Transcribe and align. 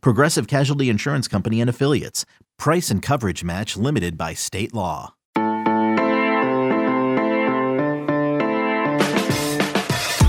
Progressive 0.00 0.46
Casualty 0.46 0.88
Insurance 0.88 1.28
Company 1.28 1.60
and 1.60 1.70
Affiliates. 1.70 2.24
Price 2.58 2.90
and 2.90 3.02
coverage 3.02 3.44
match 3.44 3.76
limited 3.76 4.16
by 4.16 4.34
state 4.34 4.74
law. 4.74 5.14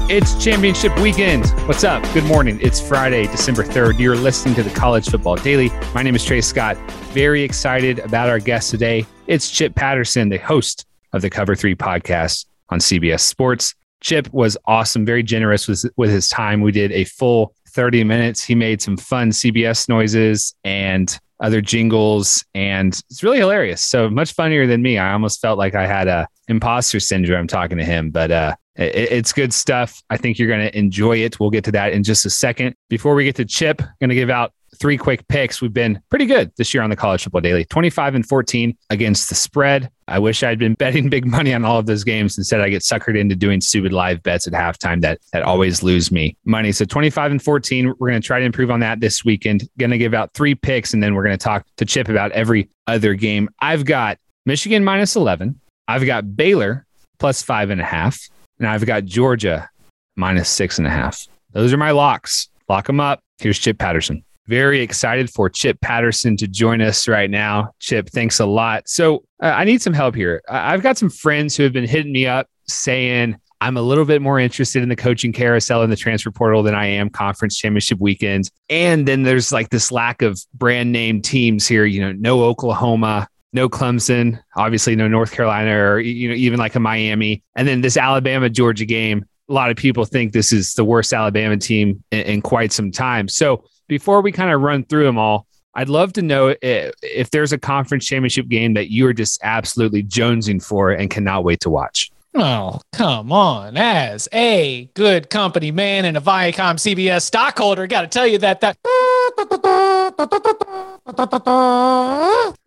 It's 0.08 0.42
championship 0.42 0.96
weekend. 1.00 1.48
What's 1.68 1.84
up? 1.84 2.04
Good 2.14 2.26
morning. 2.26 2.60
It's 2.62 2.80
Friday, 2.80 3.26
December 3.26 3.64
3rd. 3.64 4.00
You're 4.00 4.16
listening 4.16 4.54
to 4.54 4.62
the 4.62 4.70
College 4.70 5.10
Football 5.10 5.36
Daily. 5.38 5.72
My 5.96 6.04
name 6.04 6.16
is 6.16 6.24
Trey 6.24 6.42
Scott. 6.42 6.78
Very 7.12 7.42
excited 7.42 7.98
about 8.00 8.30
our 8.30 8.38
guest 8.38 8.70
today. 8.70 9.08
It's 9.26 9.50
Chip 9.50 9.74
Patterson, 9.74 10.30
the 10.30 10.38
host 10.38 10.86
of 11.12 11.24
the 11.24 11.30
Cover 11.32 11.56
3 11.56 11.76
podcast 11.76 12.46
on 12.70 12.78
CBS 12.78 13.22
Sports. 13.22 13.74
Chip 14.00 14.32
was 14.32 14.56
awesome, 14.66 15.08
very 15.08 15.24
generous 15.24 15.68
with, 15.68 15.84
with 15.98 16.12
his 16.12 16.30
time. 16.30 16.62
We 16.62 16.72
did 16.72 16.92
a 16.92 17.06
full 17.06 17.56
30 17.76 18.04
minutes. 18.06 18.44
He 18.44 18.56
made 18.56 18.82
some 18.82 18.98
fun 18.98 19.32
CBS 19.32 19.90
noises 19.90 20.56
and 20.64 21.18
other 21.42 21.62
jingles, 21.62 22.46
and 22.56 23.00
it's 23.10 23.22
really 23.22 23.38
hilarious. 23.38 23.82
So 23.82 24.10
much 24.10 24.34
funnier 24.34 24.66
than 24.66 24.82
me. 24.82 24.98
I 24.98 25.12
almost 25.12 25.42
felt 25.42 25.58
like 25.58 25.76
I 25.76 25.86
had 25.86 26.08
a 26.08 26.28
imposter 26.48 27.00
syndrome 27.02 27.48
talking 27.48 27.78
to 27.78 27.84
him, 27.84 28.10
but 28.10 28.32
uh, 28.32 28.56
it, 28.76 29.12
it's 29.12 29.34
good 29.34 29.54
stuff. 29.54 30.02
I 30.10 30.18
think 30.18 30.40
you're 30.40 30.48
going 30.48 30.62
to 30.66 30.78
enjoy 30.78 31.18
it. 31.18 31.40
We'll 31.40 31.50
get 31.50 31.66
to 31.66 31.72
that 31.74 31.92
in 31.92 32.04
just 32.04 32.26
a 32.26 32.30
second. 32.30 32.76
Before 32.90 33.16
we 33.16 33.26
get 33.26 33.36
to 33.36 33.46
Chip, 33.46 33.82
i'm 33.82 33.90
going 34.00 34.10
to 34.10 34.16
give 34.16 34.30
out 34.30 34.54
three 34.76 34.98
quick 34.98 35.28
picks. 35.28 35.62
We've 35.62 35.74
been 35.74 36.02
pretty 36.10 36.26
good 36.26 36.52
this 36.58 36.74
year 36.74 36.84
on 36.84 36.90
the 36.90 36.96
College 36.96 37.24
Football 37.24 37.42
Daily 37.42 37.66
25 37.66 38.16
and 38.16 38.26
14 38.26 38.78
against 38.90 39.30
the 39.30 39.36
spread. 39.36 39.90
I 40.08 40.20
wish 40.20 40.44
I'd 40.44 40.60
been 40.60 40.74
betting 40.80 41.10
big 41.10 41.26
money 41.26 41.54
on 41.54 41.66
all 41.66 41.80
of 41.80 41.86
those 41.86 42.04
games. 42.04 42.38
Instead, 42.38 42.62
I 42.62 42.70
get 42.70 42.82
suckered 42.82 43.18
into 43.18 43.36
doing 43.36 43.62
stupid 43.62 43.94
live 43.94 44.22
bets 44.24 44.48
at 44.48 44.54
halftime 44.54 45.02
that, 45.02 45.20
that 45.34 45.44
always 45.44 45.84
lose 45.84 46.12
me 46.12 46.38
money. 46.46 46.72
So 46.72 46.86
25 46.86 47.32
and 47.32 47.42
14, 47.42 47.94
we're 48.00 48.10
going 48.10 48.22
to 48.22 48.26
try 48.26 48.40
to 48.40 48.46
improve 48.46 48.72
on 48.72 48.80
that 48.82 49.00
this 49.00 49.26
weekend. 49.26 49.68
Going 49.78 49.92
to 49.92 49.98
give 49.98 50.14
out 50.14 50.34
three 50.34 50.56
picks, 50.56 50.94
and 50.94 51.02
then 51.02 51.16
we're 51.16 51.24
going 51.24 51.38
to 51.38 51.44
talk 51.44 51.66
to 51.78 51.86
Chip 51.86 52.10
about 52.10 52.32
every 52.32 52.70
other 52.88 53.14
game. 53.14 53.50
I've 53.60 53.86
got 53.86 54.18
Michigan 54.46 54.84
minus 54.84 55.16
11. 55.16 55.60
I've 55.88 56.06
got 56.06 56.36
Baylor 56.36 56.86
plus 57.20 57.42
five 57.42 57.70
and 57.70 57.82
a 57.82 57.86
half. 57.86 58.20
And 58.60 58.68
I've 58.68 58.86
got 58.86 59.06
Georgia 59.06 59.70
minus 60.16 60.50
six 60.50 60.78
and 60.78 60.88
a 60.88 60.90
half. 60.90 61.28
Those 61.52 61.74
are 61.74 61.78
my 61.78 61.92
locks. 61.92 62.50
Lock 62.70 62.88
them 62.88 63.00
up. 63.00 63.22
Here's 63.38 63.60
Chip 63.60 63.78
Patterson. 63.78 64.24
Very 64.48 64.82
excited 64.82 65.30
for 65.30 65.50
Chip 65.50 65.82
Patterson 65.82 66.38
to 66.38 66.48
join 66.48 66.82
us 66.82 67.08
right 67.08 67.30
now. 67.30 67.72
Chip, 67.80 68.10
thanks 68.10 68.40
a 68.40 68.46
lot. 68.46 68.88
So 68.88 69.24
uh, 69.42 69.48
I 69.48 69.64
need 69.64 69.82
some 69.82 69.94
help 69.94 70.16
here. 70.16 70.42
I've 70.48 70.84
got 70.84 70.98
some 70.98 71.10
friends 71.10 71.56
who 71.56 71.64
have 71.64 71.74
been 71.74 71.88
hitting 71.88 72.12
me 72.12 72.28
up 72.28 72.48
saying, 72.68 73.38
I'm 73.62 73.78
a 73.78 73.82
little 73.82 74.06
bit 74.06 74.22
more 74.22 74.40
interested 74.40 74.84
in 74.84 74.90
the 74.90 74.96
coaching 74.96 75.32
carousel 75.32 75.82
and 75.82 75.92
the 75.92 75.96
transfer 75.96 76.30
portal 76.30 76.62
than 76.62 76.76
I 76.76 76.86
am 76.86 77.10
conference 77.10 77.58
championship 77.58 78.00
weekends. 78.00 78.52
And 78.70 79.08
then 79.08 79.24
there's 79.24 79.52
like 79.52 79.70
this 79.70 79.92
lack 79.92 80.22
of 80.22 80.40
brand 80.54 80.92
name 80.92 81.22
teams 81.22 81.68
here, 81.68 81.86
you 81.86 82.02
know, 82.02 82.12
no 82.12 82.44
Oklahoma, 82.44 83.28
no 83.54 83.70
Clemson, 83.70 84.40
obviously 84.58 84.96
no 84.96 85.08
North 85.08 85.32
Carolina 85.32 85.76
or 85.76 86.00
you 86.00 86.28
know 86.30 86.36
even 86.36 86.60
like 86.60 86.76
a 86.76 86.80
Miami, 86.80 87.42
and 87.56 87.68
then 87.68 87.82
this 87.82 87.98
Alabama 87.98 88.50
Georgia 88.50 88.86
game. 88.86 89.26
A 89.48 89.54
lot 89.54 89.70
of 89.70 89.78
people 89.78 90.06
think 90.06 90.34
this 90.34 90.52
is 90.52 90.74
the 90.74 90.84
worst 90.84 91.14
Alabama 91.14 91.56
team 91.56 92.04
in, 92.12 92.22
in 92.22 92.42
quite 92.42 92.74
some 92.74 92.92
time. 92.92 93.28
So 93.28 93.64
before 93.88 94.22
we 94.22 94.32
kind 94.32 94.52
of 94.52 94.62
run 94.62 94.84
through 94.84 95.04
them 95.04 95.18
all, 95.18 95.48
I'd 95.74 95.90
love 95.90 96.14
to 96.14 96.22
know 96.22 96.56
if, 96.62 96.94
if 97.02 97.32
there's 97.32 97.52
a 97.52 97.58
conference 97.58 98.06
championship 98.06 98.48
game 98.48 98.74
that 98.76 98.90
you 98.90 99.06
are 99.08 99.14
just 99.14 99.40
absolutely 99.44 100.04
jonesing 100.04 100.64
for 100.64 100.92
and 100.92 101.10
cannot 101.10 101.44
wait 101.44 101.60
to 101.62 101.70
watch. 101.70 102.12
Oh, 102.34 102.82
come 102.94 103.32
on. 103.32 103.78
As 103.78 104.28
a 104.34 104.90
good 104.94 105.30
company 105.30 105.72
man 105.72 106.04
and 106.06 106.18
a 106.18 106.22
Viacom 106.22 106.76
CBS 106.76 107.22
stockholder, 107.22 107.88
got 107.88 108.02
to 108.02 108.08
tell 108.08 108.28
you 108.28 108.38
that 108.40 108.62
that 108.62 108.78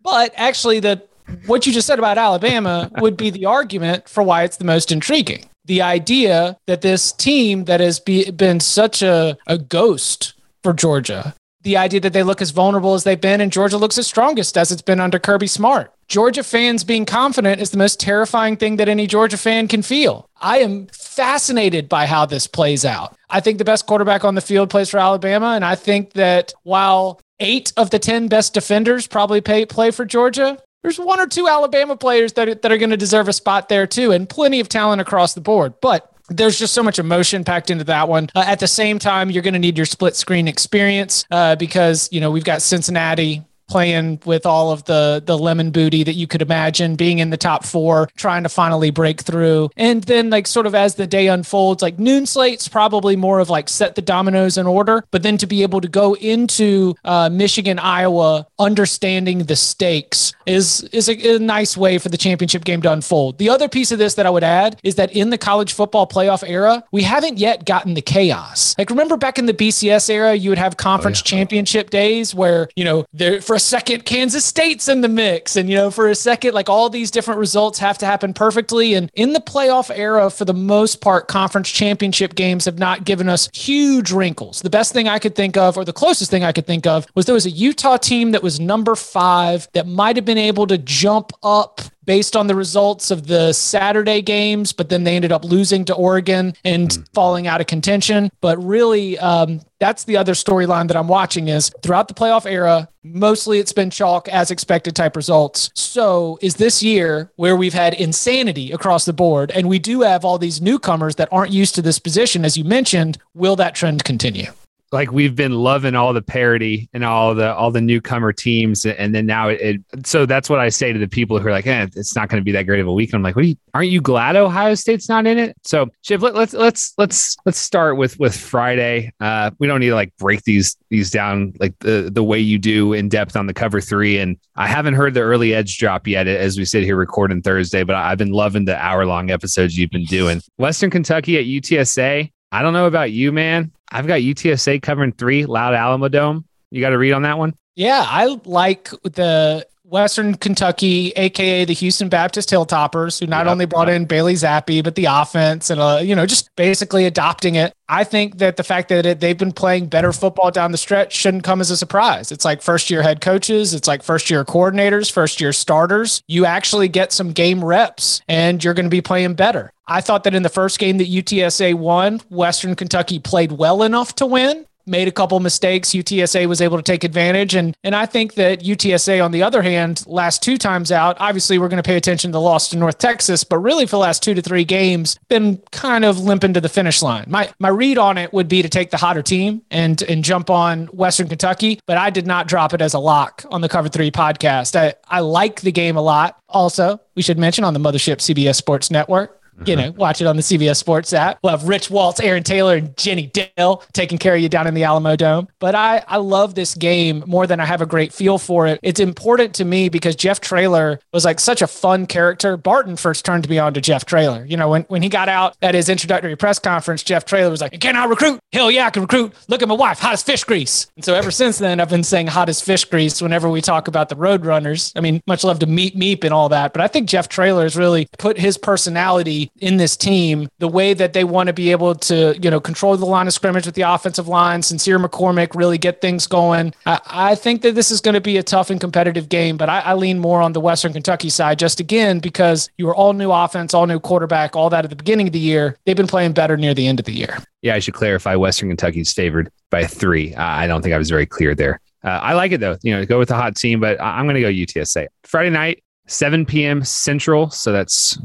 but 0.01 0.33
actually 0.35 0.79
the 0.79 1.03
what 1.45 1.67
you 1.67 1.73
just 1.73 1.85
said 1.85 1.99
about 1.99 2.17
Alabama 2.17 2.89
would 2.99 3.15
be 3.15 3.29
the 3.29 3.45
argument 3.45 4.09
for 4.09 4.23
why 4.23 4.43
it's 4.43 4.57
the 4.57 4.65
most 4.65 4.91
intriguing. 4.91 5.45
The 5.65 5.83
idea 5.83 6.57
that 6.65 6.81
this 6.81 7.11
team 7.11 7.65
that 7.65 7.79
has 7.79 7.99
be, 7.99 8.31
been 8.31 8.59
such 8.59 9.03
a, 9.03 9.37
a 9.45 9.59
ghost 9.59 10.33
for 10.63 10.73
Georgia, 10.73 11.35
the 11.61 11.77
idea 11.77 11.99
that 11.99 12.13
they 12.13 12.23
look 12.23 12.41
as 12.41 12.51
vulnerable 12.51 12.93
as 12.93 13.03
they've 13.03 13.19
been 13.19 13.41
and 13.41 13.51
Georgia 13.51 13.77
looks 13.77 13.97
as 13.97 14.07
strongest 14.07 14.57
as 14.57 14.71
it's 14.71 14.81
been 14.81 14.99
under 14.99 15.19
Kirby 15.19 15.47
Smart. 15.47 15.93
Georgia 16.07 16.43
fans 16.43 16.83
being 16.83 17.05
confident 17.05 17.61
is 17.61 17.69
the 17.69 17.77
most 17.77 17.99
terrifying 17.99 18.57
thing 18.57 18.77
that 18.77 18.89
any 18.89 19.05
Georgia 19.05 19.37
fan 19.37 19.67
can 19.67 19.81
feel. 19.81 20.25
I 20.41 20.59
am 20.59 20.87
fascinated 20.87 21.87
by 21.89 22.05
how 22.05 22.25
this 22.25 22.47
plays 22.47 22.85
out. 22.85 23.15
I 23.29 23.41
think 23.41 23.57
the 23.57 23.65
best 23.65 23.85
quarterback 23.85 24.23
on 24.23 24.35
the 24.35 24.41
field 24.41 24.69
plays 24.69 24.89
for 24.89 24.97
Alabama. 24.97 25.47
And 25.47 25.63
I 25.63 25.75
think 25.75 26.13
that 26.13 26.53
while 26.63 27.19
eight 27.39 27.73
of 27.77 27.89
the 27.89 27.99
10 27.99 28.27
best 28.27 28.53
defenders 28.53 29.05
probably 29.05 29.41
pay, 29.41 29.65
play 29.65 29.91
for 29.91 30.05
Georgia, 30.05 30.57
there's 30.81 30.97
one 30.97 31.19
or 31.19 31.27
two 31.27 31.47
Alabama 31.47 31.97
players 31.97 32.33
that, 32.33 32.61
that 32.61 32.71
are 32.71 32.77
going 32.77 32.89
to 32.89 32.97
deserve 32.97 33.27
a 33.27 33.33
spot 33.33 33.69
there 33.69 33.85
too, 33.85 34.11
and 34.11 34.29
plenty 34.29 34.59
of 34.61 34.69
talent 34.69 35.01
across 35.01 35.33
the 35.33 35.41
board. 35.41 35.73
But 35.81 36.08
there's 36.29 36.57
just 36.57 36.73
so 36.73 36.83
much 36.83 36.99
emotion 36.99 37.43
packed 37.43 37.69
into 37.69 37.83
that 37.85 38.07
one. 38.07 38.29
Uh, 38.35 38.43
at 38.45 38.59
the 38.59 38.67
same 38.67 38.99
time, 38.99 39.29
you're 39.29 39.43
going 39.43 39.53
to 39.53 39.59
need 39.59 39.77
your 39.77 39.85
split 39.85 40.15
screen 40.15 40.47
experience 40.47 41.25
uh, 41.31 41.55
because 41.55 42.09
you 42.11 42.21
know 42.21 42.31
we've 42.31 42.43
got 42.43 42.61
Cincinnati 42.61 43.43
playing 43.69 44.19
with 44.25 44.45
all 44.45 44.71
of 44.71 44.83
the 44.85 45.21
the 45.25 45.37
lemon 45.37 45.71
booty 45.71 46.03
that 46.03 46.15
you 46.15 46.27
could 46.27 46.41
imagine 46.41 46.95
being 46.95 47.19
in 47.19 47.29
the 47.29 47.37
top 47.37 47.63
four 47.63 48.09
trying 48.15 48.43
to 48.43 48.49
finally 48.49 48.89
break 48.89 49.21
through. 49.21 49.69
And 49.77 50.03
then 50.03 50.29
like 50.29 50.47
sort 50.47 50.65
of 50.65 50.75
as 50.75 50.95
the 50.95 51.07
day 51.07 51.27
unfolds 51.27 51.81
like 51.81 51.99
noon 51.99 52.25
slate's 52.25 52.67
probably 52.67 53.15
more 53.15 53.39
of 53.39 53.49
like 53.49 53.69
set 53.69 53.95
the 53.95 54.01
dominoes 54.01 54.57
in 54.57 54.65
order. 54.67 55.05
But 55.11 55.23
then 55.23 55.37
to 55.37 55.47
be 55.47 55.61
able 55.61 55.81
to 55.81 55.87
go 55.87 56.15
into 56.15 56.95
uh, 57.05 57.29
michigan 57.29 57.79
iowa 57.79 58.47
understanding 58.57 59.39
the 59.45 59.55
stakes 59.55 60.33
is 60.45 60.83
is 60.91 61.07
a, 61.07 61.35
a 61.35 61.39
nice 61.39 61.77
way 61.77 61.97
for 61.97 62.09
the 62.09 62.17
championship 62.17 62.65
game 62.65 62.81
to 62.81 62.91
unfold. 62.91 63.37
The 63.37 63.49
other 63.49 63.69
piece 63.69 63.91
of 63.91 63.99
this 63.99 64.15
that 64.15 64.25
i 64.25 64.29
would 64.29 64.43
add 64.43 64.79
is 64.83 64.95
that 64.95 65.11
in 65.11 65.29
the 65.29 65.37
college 65.37 65.73
football 65.73 66.07
playoff 66.07 66.47
era 66.47 66.83
we 66.91 67.03
haven't 67.03 67.37
yet 67.37 67.65
gotten 67.65 67.93
the 67.93 68.01
chaos. 68.01 68.75
Like 68.77 68.89
remember 68.89 69.17
back 69.17 69.37
in 69.37 69.45
the 69.45 69.53
bcs 69.53 70.09
era 70.09 70.33
you 70.33 70.49
would 70.49 70.57
have 70.57 70.77
conference 70.77 71.19
oh, 71.19 71.23
yeah. 71.25 71.37
championship 71.37 71.89
days 71.91 72.33
where 72.33 72.69
you 72.75 72.83
know 72.83 73.05
there 73.13 73.41
for 73.41 73.58
a 73.59 73.61
second, 73.61 74.05
Kansas 74.05 74.45
State's 74.45 74.87
in 74.87 75.01
the 75.01 75.09
mix. 75.09 75.57
And, 75.57 75.69
you 75.69 75.75
know, 75.75 75.91
for 75.91 76.07
a 76.07 76.15
second, 76.15 76.53
like 76.53 76.69
all 76.69 76.89
these 76.89 77.11
different 77.11 77.41
results 77.41 77.77
have 77.79 77.97
to 77.97 78.05
happen 78.05 78.33
perfectly. 78.33 78.93
And 78.93 79.11
in 79.15 79.33
the 79.33 79.41
playoff 79.41 79.91
era, 79.93 80.29
for 80.29 80.45
the 80.45 80.53
most 80.53 81.01
part, 81.01 81.27
conference 81.27 81.69
championship 81.69 82.35
games 82.35 82.63
have 82.63 82.79
not 82.79 83.03
given 83.03 83.27
us 83.27 83.49
huge 83.53 84.11
wrinkles. 84.11 84.61
The 84.61 84.69
best 84.69 84.93
thing 84.93 85.09
I 85.09 85.19
could 85.19 85.35
think 85.35 85.57
of, 85.57 85.75
or 85.77 85.83
the 85.83 85.91
closest 85.91 86.31
thing 86.31 86.45
I 86.45 86.53
could 86.53 86.67
think 86.67 86.87
of, 86.87 87.05
was 87.15 87.25
there 87.25 87.35
was 87.35 87.45
a 87.45 87.49
Utah 87.51 87.97
team 87.97 88.31
that 88.31 88.41
was 88.41 88.61
number 88.61 88.95
five 88.95 89.67
that 89.73 89.85
might 89.85 90.15
have 90.15 90.25
been 90.25 90.37
able 90.37 90.65
to 90.67 90.77
jump 90.77 91.33
up 91.43 91.81
based 92.09 92.35
on 92.35 92.47
the 92.47 92.55
results 92.55 93.11
of 93.11 93.27
the 93.27 93.53
Saturday 93.53 94.19
games, 94.19 94.73
but 94.73 94.89
then 94.89 95.03
they 95.03 95.15
ended 95.15 95.31
up 95.31 95.45
losing 95.45 95.85
to 95.85 95.93
Oregon 95.93 96.55
and 96.65 96.89
mm. 96.89 97.13
falling 97.13 97.45
out 97.45 97.61
of 97.61 97.67
contention. 97.67 98.31
But 98.41 98.57
really, 98.57 99.19
um, 99.19 99.61
that's 99.79 100.05
the 100.05 100.17
other 100.17 100.33
storyline 100.33 100.87
that 100.87 100.97
I'm 100.97 101.07
watching 101.07 101.49
is 101.49 101.71
throughout 101.83 102.07
the 102.07 102.15
playoff 102.15 102.47
era, 102.47 102.89
mostly 103.03 103.59
it's 103.59 103.73
been 103.73 103.91
chalk 103.91 104.27
as 104.27 104.49
expected 104.49 104.95
type 104.95 105.15
results. 105.15 105.69
So 105.75 106.39
is 106.41 106.55
this 106.55 106.81
year 106.81 107.31
where 107.35 107.55
we've 107.55 107.75
had 107.75 107.93
insanity 107.93 108.71
across 108.71 109.05
the 109.05 109.13
board 109.13 109.51
and 109.51 109.69
we 109.69 109.77
do 109.77 110.01
have 110.01 110.25
all 110.25 110.39
these 110.39 110.59
newcomers 110.59 111.17
that 111.17 111.29
aren't 111.31 111.51
used 111.51 111.75
to 111.75 111.83
this 111.83 111.99
position, 111.99 112.43
as 112.43 112.57
you 112.57 112.63
mentioned, 112.63 113.19
will 113.35 113.55
that 113.57 113.75
trend 113.75 114.03
continue? 114.03 114.51
Like 114.91 115.11
we've 115.11 115.35
been 115.35 115.53
loving 115.53 115.95
all 115.95 116.13
the 116.13 116.21
parody 116.21 116.89
and 116.93 117.03
all 117.03 117.35
the 117.35 117.53
all 117.53 117.71
the 117.71 117.81
newcomer 117.81 118.33
teams. 118.33 118.85
And 118.85 119.13
then 119.13 119.25
now 119.25 119.49
it, 119.49 119.61
it 119.61 120.07
so 120.07 120.25
that's 120.25 120.49
what 120.49 120.59
i 120.59 120.69
say 120.69 120.91
to 120.91 120.99
the 120.99 121.07
people 121.07 121.39
who 121.39 121.47
are 121.47 121.51
like 121.51 121.67
eh, 121.67 121.87
it's 121.95 122.15
not 122.15 122.29
going 122.29 122.41
to 122.41 122.45
be 122.45 122.51
that 122.53 122.63
great 122.63 122.79
of 122.79 122.87
a 122.87 122.93
week. 122.93 123.09
And 123.09 123.15
i'm 123.15 123.23
like 123.23 123.35
what 123.35 123.45
are 123.45 123.47
you, 123.47 123.55
aren't 123.73 123.89
you 123.89 124.01
glad 124.01 124.35
ohio 124.35 124.75
state's 124.75 125.09
not 125.09 125.27
in 125.27 125.37
it? 125.37 125.55
So 125.63 125.89
Chip, 126.01 126.21
let, 126.21 126.33
let's 126.33 126.53
let's 126.53 126.93
let's 126.97 127.37
let's 127.45 127.57
start 127.57 127.97
with 127.97 128.19
with 128.19 128.35
friday. 128.35 129.11
Uh 129.19 129.51
we 129.59 129.67
don't 129.67 129.79
need 129.79 129.89
to 129.89 129.95
like 129.95 130.15
break 130.17 130.43
these 130.43 130.75
these 130.89 131.11
down 131.11 131.53
like 131.59 131.77
the 131.79 132.09
the 132.11 132.23
way 132.23 132.39
you 132.39 132.57
do 132.57 132.93
in 132.93 133.09
depth 133.09 133.35
on 133.35 133.47
the 133.47 133.53
cover 133.53 133.81
three. 133.81 134.17
And 134.17 134.37
i 134.55 134.67
haven't 134.67 134.95
heard 134.95 135.13
the 135.13 135.21
early 135.21 135.53
edge 135.53 135.77
drop 135.77 136.07
yet 136.07 136.27
as 136.27 136.57
we 136.57 136.65
sit 136.65 136.83
here 136.83 136.95
recording 136.95 137.41
thursday 137.41 137.83
but 137.83 137.95
i've 137.95 138.17
been 138.17 138.31
loving 138.31 138.65
the 138.65 138.75
hour 138.75 139.05
long 139.05 139.29
episodes 139.29 139.77
you've 139.77 139.91
been 139.91 140.05
doing. 140.05 140.41
Western 140.57 140.89
kentucky 140.89 141.37
at 141.37 141.45
utsa 141.45 142.31
I 142.51 142.61
don't 142.61 142.73
know 142.73 142.87
about 142.87 143.11
you, 143.11 143.31
man. 143.31 143.71
I've 143.91 144.07
got 144.07 144.21
UTSA 144.21 144.81
covering 144.81 145.11
three, 145.11 145.45
Loud 145.45 145.73
Alamo 145.73 146.07
Dome. 146.07 146.45
You 146.71 146.81
got 146.81 146.89
to 146.89 146.97
read 146.97 147.13
on 147.13 147.23
that 147.23 147.37
one? 147.37 147.55
Yeah, 147.75 148.03
I 148.05 148.37
like 148.45 148.89
the 149.03 149.65
Western 149.89 150.35
Kentucky, 150.35 151.11
aka 151.15 151.65
the 151.65 151.73
Houston 151.73 152.09
Baptist 152.09 152.49
Hilltoppers, 152.49 153.19
who 153.19 153.25
not 153.25 153.45
yep. 153.45 153.51
only 153.51 153.65
brought 153.65 153.89
in 153.89 154.05
Bailey 154.05 154.35
Zappe 154.35 154.83
but 154.83 154.95
the 154.95 155.05
offense 155.05 155.69
and 155.69 155.81
uh, 155.81 155.99
you 156.01 156.15
know 156.15 156.25
just 156.25 156.53
basically 156.55 157.05
adopting 157.05 157.55
it. 157.55 157.73
I 157.87 158.03
think 158.03 158.37
that 158.37 158.55
the 158.57 158.63
fact 158.63 158.89
that 158.89 159.05
it, 159.05 159.19
they've 159.19 159.37
been 159.37 159.51
playing 159.51 159.87
better 159.87 160.13
football 160.13 160.51
down 160.51 160.71
the 160.71 160.77
stretch 160.77 161.13
shouldn't 161.13 161.43
come 161.43 161.59
as 161.59 161.71
a 161.71 161.77
surprise. 161.77 162.31
It's 162.31 162.45
like 162.45 162.61
first 162.61 162.89
year 162.89 163.01
head 163.01 163.19
coaches, 163.21 163.73
it's 163.73 163.87
like 163.87 164.03
first 164.03 164.29
year 164.29 164.45
coordinators, 164.45 165.11
first 165.11 165.41
year 165.41 165.51
starters. 165.51 166.21
You 166.27 166.45
actually 166.45 166.87
get 166.87 167.11
some 167.11 167.31
game 167.31 167.65
reps, 167.65 168.21
and 168.27 168.63
you're 168.63 168.75
going 168.75 168.85
to 168.85 168.89
be 168.89 169.01
playing 169.01 169.33
better. 169.33 169.71
I 169.87 170.01
thought 170.01 170.23
that 170.25 170.35
in 170.35 170.43
the 170.43 170.49
first 170.49 170.77
game 170.77 170.99
that 170.99 171.09
UTSA 171.09 171.73
won, 171.73 172.21
Western 172.29 172.75
Kentucky 172.75 173.17
played 173.17 173.51
well 173.51 173.81
enough 173.81 174.13
to 174.15 174.27
win 174.27 174.67
made 174.89 175.07
a 175.07 175.11
couple 175.11 175.39
mistakes. 175.39 175.89
UTSA 175.89 176.47
was 176.47 176.61
able 176.61 176.77
to 176.77 176.83
take 176.83 177.03
advantage. 177.03 177.55
And, 177.55 177.75
and 177.83 177.95
I 177.95 178.05
think 178.05 178.33
that 178.33 178.61
UTSA, 178.61 179.23
on 179.23 179.31
the 179.31 179.43
other 179.43 179.61
hand, 179.61 180.03
last 180.07 180.43
two 180.43 180.57
times 180.57 180.91
out, 180.91 181.17
obviously 181.19 181.57
we're 181.57 181.69
going 181.69 181.81
to 181.81 181.87
pay 181.87 181.95
attention 181.95 182.31
to 182.31 182.33
the 182.33 182.41
loss 182.41 182.69
to 182.69 182.77
North 182.77 182.97
Texas, 182.97 183.43
but 183.43 183.59
really 183.59 183.85
for 183.85 183.91
the 183.91 183.99
last 183.99 184.23
two 184.23 184.33
to 184.33 184.41
three 184.41 184.65
games, 184.65 185.17
been 185.29 185.61
kind 185.71 186.03
of 186.03 186.19
limping 186.19 186.53
to 186.53 186.61
the 186.61 186.69
finish 186.69 187.01
line. 187.01 187.25
My, 187.27 187.51
my 187.59 187.69
read 187.69 187.97
on 187.97 188.17
it 188.17 188.33
would 188.33 188.47
be 188.47 188.61
to 188.61 188.69
take 188.69 188.91
the 188.91 188.97
hotter 188.97 189.21
team 189.21 189.61
and, 189.71 190.01
and 190.03 190.23
jump 190.23 190.49
on 190.49 190.87
Western 190.87 191.27
Kentucky, 191.27 191.79
but 191.85 191.97
I 191.97 192.09
did 192.09 192.27
not 192.27 192.47
drop 192.47 192.73
it 192.73 192.81
as 192.81 192.93
a 192.93 192.99
lock 192.99 193.45
on 193.51 193.61
the 193.61 193.69
Cover 193.69 193.89
Three 193.89 194.11
podcast. 194.11 194.75
I, 194.75 194.95
I 195.07 195.19
like 195.19 195.61
the 195.61 195.71
game 195.71 195.95
a 195.95 196.01
lot. 196.01 196.39
Also, 196.49 196.99
we 197.15 197.21
should 197.21 197.37
mention 197.37 197.63
on 197.63 197.73
the 197.73 197.79
Mothership 197.79 198.17
CBS 198.17 198.55
Sports 198.55 198.89
Network 198.89 199.38
you 199.65 199.75
know, 199.75 199.89
mm-hmm. 199.89 199.99
watch 199.99 200.21
it 200.21 200.27
on 200.27 200.35
the 200.35 200.41
CBS 200.41 200.77
Sports 200.77 201.13
app. 201.13 201.39
We'll 201.43 201.51
have 201.51 201.67
Rich 201.67 201.89
Waltz, 201.89 202.19
Aaron 202.19 202.43
Taylor, 202.43 202.75
and 202.75 202.95
Jenny 202.97 203.27
Dell 203.27 203.83
taking 203.93 204.17
care 204.17 204.35
of 204.35 204.41
you 204.41 204.49
down 204.49 204.67
in 204.67 204.73
the 204.73 204.81
Alamodome. 204.81 205.47
But 205.59 205.75
I, 205.75 206.03
I 206.07 206.17
love 206.17 206.55
this 206.55 206.75
game 206.75 207.23
more 207.27 207.47
than 207.47 207.59
I 207.59 207.65
have 207.65 207.81
a 207.81 207.85
great 207.85 208.13
feel 208.13 208.37
for 208.37 208.67
it. 208.67 208.79
It's 208.83 208.99
important 208.99 209.53
to 209.55 209.65
me 209.65 209.89
because 209.89 210.15
Jeff 210.15 210.41
Traylor 210.41 210.99
was 211.13 211.25
like 211.25 211.39
such 211.39 211.61
a 211.61 211.67
fun 211.67 212.05
character. 212.05 212.57
Barton 212.57 212.95
first 212.95 213.25
turned 213.25 213.49
me 213.49 213.59
on 213.59 213.73
to 213.73 213.81
Jeff 213.81 214.05
Traylor. 214.05 214.45
You 214.45 214.57
know, 214.57 214.69
when, 214.69 214.83
when 214.83 215.01
he 215.01 215.09
got 215.09 215.29
out 215.29 215.55
at 215.61 215.75
his 215.75 215.89
introductory 215.89 216.35
press 216.35 216.59
conference, 216.59 217.03
Jeff 217.03 217.25
Traylor 217.25 217.49
was 217.51 217.61
like, 217.61 217.79
Can 217.79 217.95
I 217.95 218.05
recruit? 218.05 218.39
Hell 218.53 218.71
yeah, 218.71 218.87
I 218.87 218.89
can 218.89 219.03
recruit. 219.03 219.33
Look 219.47 219.61
at 219.61 219.67
my 219.67 219.75
wife, 219.75 219.99
hot 219.99 220.13
as 220.13 220.23
fish 220.23 220.43
grease. 220.43 220.87
And 220.95 221.05
so 221.05 221.13
ever 221.13 221.31
since 221.31 221.57
then, 221.57 221.79
I've 221.79 221.89
been 221.89 222.03
saying 222.03 222.27
hot 222.27 222.49
as 222.49 222.61
fish 222.61 222.85
grease 222.85 223.21
whenever 223.21 223.49
we 223.49 223.61
talk 223.61 223.87
about 223.87 224.09
the 224.09 224.15
Roadrunners. 224.15 224.91
I 224.95 225.01
mean, 225.01 225.21
much 225.27 225.43
love 225.43 225.59
to 225.59 225.67
Meep 225.67 225.95
Meep 225.95 226.23
and 226.23 226.33
all 226.33 226.49
that. 226.49 226.73
But 226.73 226.81
I 226.81 226.87
think 226.87 227.09
Jeff 227.09 227.29
Traylor 227.29 227.63
has 227.63 227.75
really 227.75 228.07
put 228.17 228.37
his 228.37 228.57
personality 228.57 229.48
in 229.57 229.77
this 229.77 229.95
team 229.97 230.49
the 230.59 230.67
way 230.67 230.93
that 230.93 231.13
they 231.13 231.23
want 231.23 231.47
to 231.47 231.53
be 231.53 231.71
able 231.71 231.95
to, 231.95 232.37
you 232.41 232.49
know, 232.49 232.59
control 232.59 232.95
the 232.97 233.05
line 233.05 233.27
of 233.27 233.33
scrimmage 233.33 233.65
with 233.65 233.75
the 233.75 233.81
offensive 233.81 234.27
line, 234.27 234.61
Sincere 234.61 234.99
McCormick 234.99 235.55
really 235.55 235.77
get 235.77 236.01
things 236.01 236.27
going. 236.27 236.73
I, 236.85 236.99
I 237.05 237.35
think 237.35 237.61
that 237.61 237.75
this 237.75 237.91
is 237.91 238.01
going 238.01 238.13
to 238.13 238.21
be 238.21 238.37
a 238.37 238.43
tough 238.43 238.69
and 238.69 238.79
competitive 238.79 239.29
game, 239.29 239.57
but 239.57 239.69
I, 239.69 239.79
I 239.79 239.93
lean 239.93 240.19
more 240.19 240.41
on 240.41 240.53
the 240.53 240.59
Western 240.59 240.93
Kentucky 240.93 241.29
side 241.29 241.59
just 241.59 241.79
again 241.79 242.19
because 242.19 242.69
you 242.77 242.85
were 242.85 242.95
all 242.95 243.13
new 243.13 243.31
offense, 243.31 243.73
all 243.73 243.87
new 243.87 243.99
quarterback, 243.99 244.55
all 244.55 244.69
that 244.69 244.83
at 244.83 244.89
the 244.89 244.95
beginning 244.95 245.27
of 245.27 245.33
the 245.33 245.39
year. 245.39 245.77
They've 245.85 245.97
been 245.97 246.07
playing 246.07 246.33
better 246.33 246.57
near 246.57 246.73
the 246.73 246.87
end 246.87 246.99
of 246.99 247.05
the 247.05 247.13
year. 247.13 247.37
Yeah, 247.61 247.75
I 247.75 247.79
should 247.79 247.93
clarify 247.93 248.35
Western 248.35 248.69
Kentucky's 248.69 249.13
favored 249.13 249.51
by 249.69 249.85
three. 249.85 250.33
Uh, 250.33 250.43
I 250.43 250.67
don't 250.67 250.81
think 250.81 250.93
I 250.93 250.97
was 250.97 251.09
very 251.09 251.25
clear 251.25 251.55
there. 251.55 251.79
Uh, 252.03 252.09
I 252.09 252.33
like 252.33 252.53
it 252.53 252.59
though, 252.59 252.77
you 252.81 252.95
know, 252.95 253.05
go 253.05 253.19
with 253.19 253.27
the 253.27 253.35
hot 253.35 253.55
team, 253.55 253.79
but 253.79 253.99
I'm 254.01 254.25
going 254.25 254.35
to 254.35 254.41
go 254.41 254.47
UTSA. 254.47 255.07
Friday 255.23 255.49
night, 255.49 255.83
7 256.07 256.45
p.m. 256.45 256.83
Central. 256.83 257.49
So 257.49 257.71
that's 257.71 258.17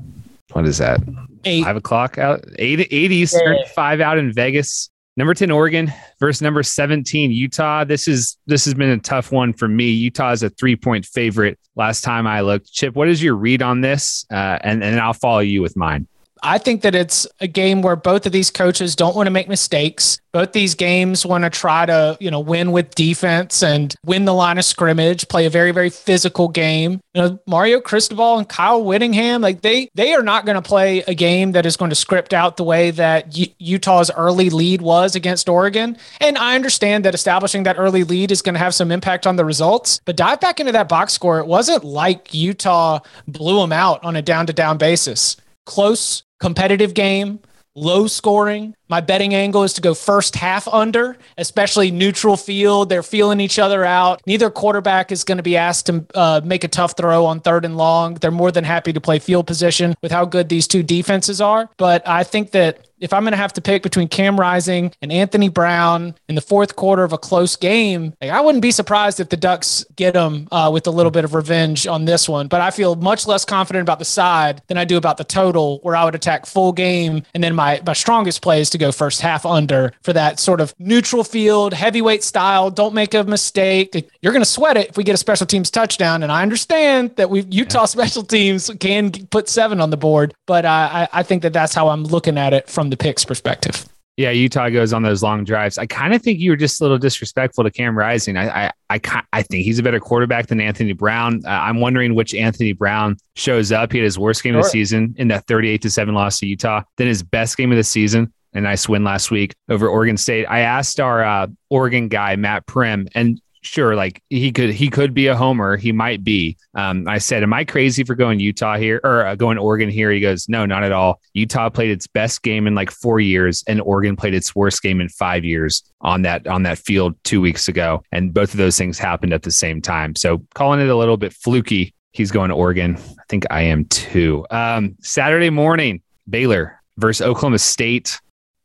what 0.55 0.67
is 0.67 0.79
that? 0.79 1.01
Eight. 1.45 1.65
Five 1.65 1.77
o'clock 1.77 2.17
out, 2.17 2.45
eight, 2.59 2.81
eight 2.91 3.13
Eastern, 3.13 3.57
yeah. 3.57 3.69
five 3.75 4.01
out 4.01 4.19
in 4.19 4.33
Vegas. 4.33 4.89
Number 5.17 5.35
10, 5.35 5.51
Oregon 5.51 5.93
versus 6.19 6.43
number 6.43 6.63
17, 6.63 7.31
Utah. 7.31 7.85
This 7.85 8.09
is 8.09 8.37
this 8.47 8.65
has 8.65 8.75
been 8.75 8.91
a 8.91 8.99
tough 8.99 9.31
one 9.31 9.53
for 9.53 9.69
me. 9.69 9.91
Utah 9.91 10.33
is 10.33 10.43
a 10.43 10.51
three-point 10.51 11.07
favorite 11.07 11.59
last 11.77 12.03
time 12.03 12.27
I 12.27 12.41
looked. 12.41 12.73
Chip, 12.73 12.95
what 12.95 13.09
is 13.09 13.23
your 13.23 13.35
read 13.35 13.63
on 13.63 13.81
this? 13.81 14.27
Uh, 14.33 14.59
and, 14.63 14.83
and 14.83 14.99
I'll 14.99 15.13
follow 15.13 15.41
you 15.41 15.63
with 15.63 15.77
mine. 15.77 16.09
I 16.45 16.59
think 16.59 16.83
that 16.83 16.95
it's 16.95 17.27
a 17.41 17.47
game 17.47 17.81
where 17.81 17.97
both 17.97 18.27
of 18.27 18.33
these 18.33 18.51
coaches 18.51 18.95
don't 18.95 19.17
want 19.17 19.27
to 19.29 19.31
make 19.31 19.49
mistakes. 19.49 20.21
Both 20.31 20.53
these 20.53 20.75
games 20.75 21.25
want 21.25 21.45
to 21.45 21.51
try 21.51 21.87
to, 21.87 22.19
you 22.21 22.31
know, 22.31 22.41
win 22.41 22.71
with 22.71 22.95
defense 22.95 23.63
and 23.63 23.95
win 24.05 24.27
the 24.27 24.35
line 24.35 24.59
of 24.59 24.65
scrimmage, 24.67 25.27
play 25.29 25.47
a 25.47 25.51
very, 25.51 25.71
very 25.71 25.89
physical 25.89 26.49
game. 26.49 27.01
You 27.15 27.23
know, 27.23 27.39
Mario 27.47 27.81
Cristobal 27.81 28.37
and 28.37 28.47
Kyle 28.47 28.85
Whittingham, 28.85 29.41
like 29.41 29.63
they 29.63 29.89
they 29.95 30.13
are 30.13 30.23
not 30.23 30.45
going 30.45 30.57
to 30.57 30.63
play 30.63 31.03
a 31.05 31.15
game 31.15 31.53
that 31.53 31.65
is 31.65 31.79
going 31.79 31.91
to 31.91 31.95
script 31.95 32.35
out 32.35 32.59
the 32.59 32.65
way 32.65 32.91
that 32.91 33.35
Utah's 33.59 34.11
early 34.11 34.51
lead 34.51 34.83
was 34.83 35.17
against 35.17 35.49
Oregon. 35.49 35.97
And 36.21 36.37
I 36.37 36.57
understand 36.57 37.07
that 37.07 37.15
establishing 37.15 37.63
that 37.63 37.79
early 37.79 38.05
lead 38.05 38.31
is 38.31 38.43
going 38.43 38.55
to 38.55 38.59
have 38.59 38.75
some 38.75 38.93
impact 38.93 39.27
on 39.27 39.37
the 39.37 39.47
results. 39.47 40.01
But 40.05 40.17
dive 40.17 40.41
back 40.41 40.61
into 40.61 40.73
that 40.73 40.91
box 40.91 41.15
score. 41.15 41.39
It 41.39 41.47
wasn't 41.47 41.85
like 41.85 42.35
Utah 42.35 42.99
blew 43.27 43.61
them 43.61 43.73
out 43.73 44.05
on 44.05 44.15
a 44.15 44.21
down 44.21 44.47
to 44.49 44.53
down 44.53 44.77
basis. 44.77 45.37
Close 45.65 46.23
competitive 46.45 46.93
game, 46.93 47.41
low 47.75 48.07
scoring. 48.07 48.75
My 48.91 49.01
betting 49.01 49.35
angle 49.35 49.63
is 49.63 49.73
to 49.73 49.81
go 49.81 49.95
first 49.95 50.37
half 50.37 50.69
under, 50.69 51.17
especially 51.39 51.91
neutral 51.91 52.37
field. 52.37 52.91
They're 52.91 53.03
feeling 53.03 53.41
each 53.41 53.59
other 53.59 53.83
out. 53.83 54.21
Neither 54.27 54.51
quarterback 54.51 55.11
is 55.11 55.25
going 55.25 55.39
to 55.39 55.43
be 55.43 55.57
asked 55.57 55.87
to 55.87 56.05
uh, 56.15 56.43
make 56.45 56.63
a 56.63 56.69
tough 56.69 56.99
throw 56.99 57.25
on 57.25 57.41
third 57.41 57.65
and 57.65 57.79
long. 57.79 58.17
They're 58.17 58.31
more 58.31 58.53
than 58.53 58.63
happy 58.63 58.93
to 58.93 59.01
play 59.01 59.21
field 59.21 59.47
position 59.47 59.95
with 60.03 60.13
how 60.13 60.27
good 60.27 60.51
these 60.51 60.69
two 60.69 60.83
defenses 60.83 61.41
are. 61.41 61.71
But 61.79 62.07
I 62.07 62.25
think 62.25 62.51
that 62.51 62.87
if 63.05 63.13
I'm 63.13 63.23
going 63.23 63.33
to 63.33 63.37
have 63.37 63.53
to 63.53 63.61
pick 63.61 63.83
between 63.83 64.09
Cam 64.09 64.41
Rising 64.41 64.91
and 65.03 65.13
Anthony 65.13 65.51
Brown 65.51 66.15
in 66.27 66.35
the 66.37 66.41
fourth 66.41 66.75
quarter 66.75 67.05
of 67.05 67.13
a 67.13 67.19
close 67.19 67.55
game, 67.55 68.15
like, 68.23 68.31
I 68.31 68.41
wouldn't 68.41 68.63
be 68.63 68.71
surprised 68.71 69.21
if 69.21 69.29
the 69.29 69.37
Ducks 69.37 69.85
get 69.95 70.15
them 70.15 70.49
uh, 70.51 70.71
with 70.73 70.87
a 70.87 70.91
little 70.91 71.11
bit 71.11 71.23
of 71.23 71.35
revenge 71.35 71.87
on 71.87 72.07
this 72.07 72.31
one. 72.31 72.49
But 72.49 72.63
I 72.63 72.71
feel 72.71 72.97
much 72.97 73.27
less 73.27 73.45
confident 73.45 73.83
about 73.83 73.99
the 73.99 74.07
side 74.07 74.63
than 74.69 74.79
I 74.79 74.87
do 74.87 74.97
about 74.97 75.19
the 75.19 75.25
total, 75.25 75.81
where 75.83 75.95
I 75.95 76.03
would 76.03 76.15
attack 76.15 76.47
full 76.47 76.73
game. 76.73 77.23
And 77.35 77.45
then 77.45 77.55
my, 77.55 77.83
my 77.87 77.93
strongest 77.93 78.41
play 78.41 78.63
is 78.63 78.71
to 78.71 78.79
go 78.79 78.91
first 78.91 79.21
half 79.21 79.45
under 79.45 79.93
for 80.03 80.15
that 80.15 80.41
sort 80.41 80.63
of 80.63 80.75
neutral 80.79 81.25
field, 81.25 81.75
heavyweight 81.75 82.25
style. 82.25 82.71
Don't 82.71 82.95
make 82.95 83.13
a 83.13 83.23
mistake. 83.25 84.11
You're 84.23 84.33
going 84.33 84.41
to 84.43 84.51
sweat 84.51 84.79
it 84.79 84.89
if 84.89 84.97
we 84.97 85.05
get 85.05 85.15
a 85.15 85.19
special 85.19 85.47
teams 85.47 85.71
touchdown. 85.71 86.23
And 86.23 86.33
I 86.33 86.41
understand 86.41 87.15
that 87.17 87.29
we 87.29 87.43
Utah 87.51 87.81
yeah. 87.81 87.85
special 88.05 88.23
teams 88.23 88.71
can 88.81 89.13
put 89.27 89.51
seven 89.51 89.83
on 89.83 89.91
the 89.91 89.99
board, 89.99 90.33
but 90.47 90.65
uh, 90.65 90.89
I, 90.91 91.09
I 91.13 91.23
think 91.23 91.43
that 91.43 91.53
that's 91.53 91.75
how 91.75 91.89
I'm 91.89 92.05
looking 92.05 92.39
at 92.39 92.55
it 92.55 92.71
from 92.71 92.89
the 92.89 92.94
the 92.97 93.03
picks 93.03 93.25
perspective. 93.25 93.87
Yeah, 94.17 94.31
Utah 94.31 94.69
goes 94.69 94.93
on 94.93 95.03
those 95.03 95.25
long 95.25 95.43
drives. 95.43 95.77
I 95.77 95.87
kind 95.87 96.15
of 96.15 96.23
think 96.23 96.39
you 96.39 96.51
were 96.51 96.57
just 96.57 96.81
a 96.81 96.85
little 96.85 96.99
disrespectful 96.99 97.65
to 97.65 97.71
Cam 97.71 97.99
Rising. 97.99 98.37
I, 98.37 98.67
I, 98.67 98.73
I, 98.89 99.23
I 99.33 99.43
think 99.43 99.65
he's 99.65 99.81
a 99.81 99.83
better 99.83 99.99
quarterback 99.99 100.47
than 100.47 100.61
Anthony 100.61 100.93
Brown. 100.93 101.43
Uh, 101.45 101.49
I'm 101.49 101.81
wondering 101.81 102.15
which 102.15 102.33
Anthony 102.33 102.73
Brown 102.73 103.17
shows 103.35 103.73
up. 103.73 103.91
He 103.91 103.99
had 103.99 104.05
his 104.05 104.17
worst 104.17 104.45
game 104.45 104.53
sure. 104.53 104.61
of 104.61 104.67
the 104.67 104.71
season 104.71 105.17
in 105.19 105.29
that 105.29 105.49
38 105.49 105.83
to 105.83 105.91
seven 105.91 106.15
loss 106.15 106.39
to 106.39 106.47
Utah. 106.47 106.83
Then 106.97 107.09
his 107.09 107.25
best 107.25 107.57
game 107.57 107.73
of 107.73 107.77
the 107.77 107.83
season, 107.83 108.33
a 108.53 108.61
nice 108.61 108.89
win 108.89 109.03
last 109.03 109.33
week 109.33 109.53
over 109.69 109.89
Oregon 109.89 110.17
State. 110.17 110.45
I 110.45 110.61
asked 110.61 111.01
our 111.01 111.25
uh, 111.25 111.49
Oregon 111.69 112.07
guy 112.07 112.37
Matt 112.37 112.67
Prehm, 112.67 113.09
and 113.17 113.41
sure, 113.65 113.97
like 113.97 114.23
he 114.31 114.53
could 114.53 114.71
he 114.71 114.89
could 114.89 115.15
be 115.15 115.27
a 115.27 115.37
homer. 115.37 115.77
He 115.77 115.93
might 115.93 116.23
be. 116.23 116.57
Um, 116.75 117.09
I 117.09 117.19
said, 117.19 117.43
"Am 117.43 117.53
I 117.53 117.65
crazy 117.65 118.05
for 118.05 118.15
going 118.15 118.41
Utah 118.41 118.77
here 118.77 119.01
or 119.03 119.27
uh, 119.27 119.35
going 119.35 119.59
Oregon 119.59 119.89
here?" 119.89 120.11
He 120.11 120.21
goes, 120.21 120.49
"No, 120.49 120.67
not 120.67 120.85
at 120.85 120.93
all. 120.93 121.21
Utah 121.33 121.71
played 121.71 121.91
its 121.91 122.07
best 122.07 122.43
game 122.43 122.67
in 122.67 122.75
like 122.75 122.91
four 122.91 123.21
years, 123.21 123.65
and 123.67 123.81
Oregon 123.81 124.17
played 124.17 124.35
its 124.35 124.55
worst 124.55 124.83
game 124.83 125.01
in 125.01 125.09
five 125.09 125.45
years 125.45 125.83
on 126.01 126.23
that 126.23 126.47
on 126.47 126.63
that 126.65 126.79
field 126.79 127.17
two 127.25 127.41
weeks 127.41 127.69
ago, 127.69 128.03
and 128.13 128.33
both 128.33 128.53
of 128.53 128.59
those 128.59 128.77
things 128.77 128.99
happened 128.99 129.33
at 129.33 129.43
the 129.43 129.51
same 129.51 129.81
time. 129.81 130.15
So 130.15 130.43
calling 130.55 130.81
it 130.81 130.89
a 130.89 130.97
little 130.97 131.17
bit 131.17 131.33
fluky. 131.33 131.95
He's 132.13 132.31
going 132.31 132.51
to 132.51 132.55
Oregon. 132.55 132.97
I 132.97 133.25
think 133.29 133.45
I 133.51 133.63
am 133.63 133.87
too. 133.87 134.47
Um, 134.51 134.97
Saturday 135.01 135.51
morning, 135.51 136.01
Baylor 136.29 136.81
versus 136.97 137.27
Oklahoma 137.27 137.59
State. 137.59 138.21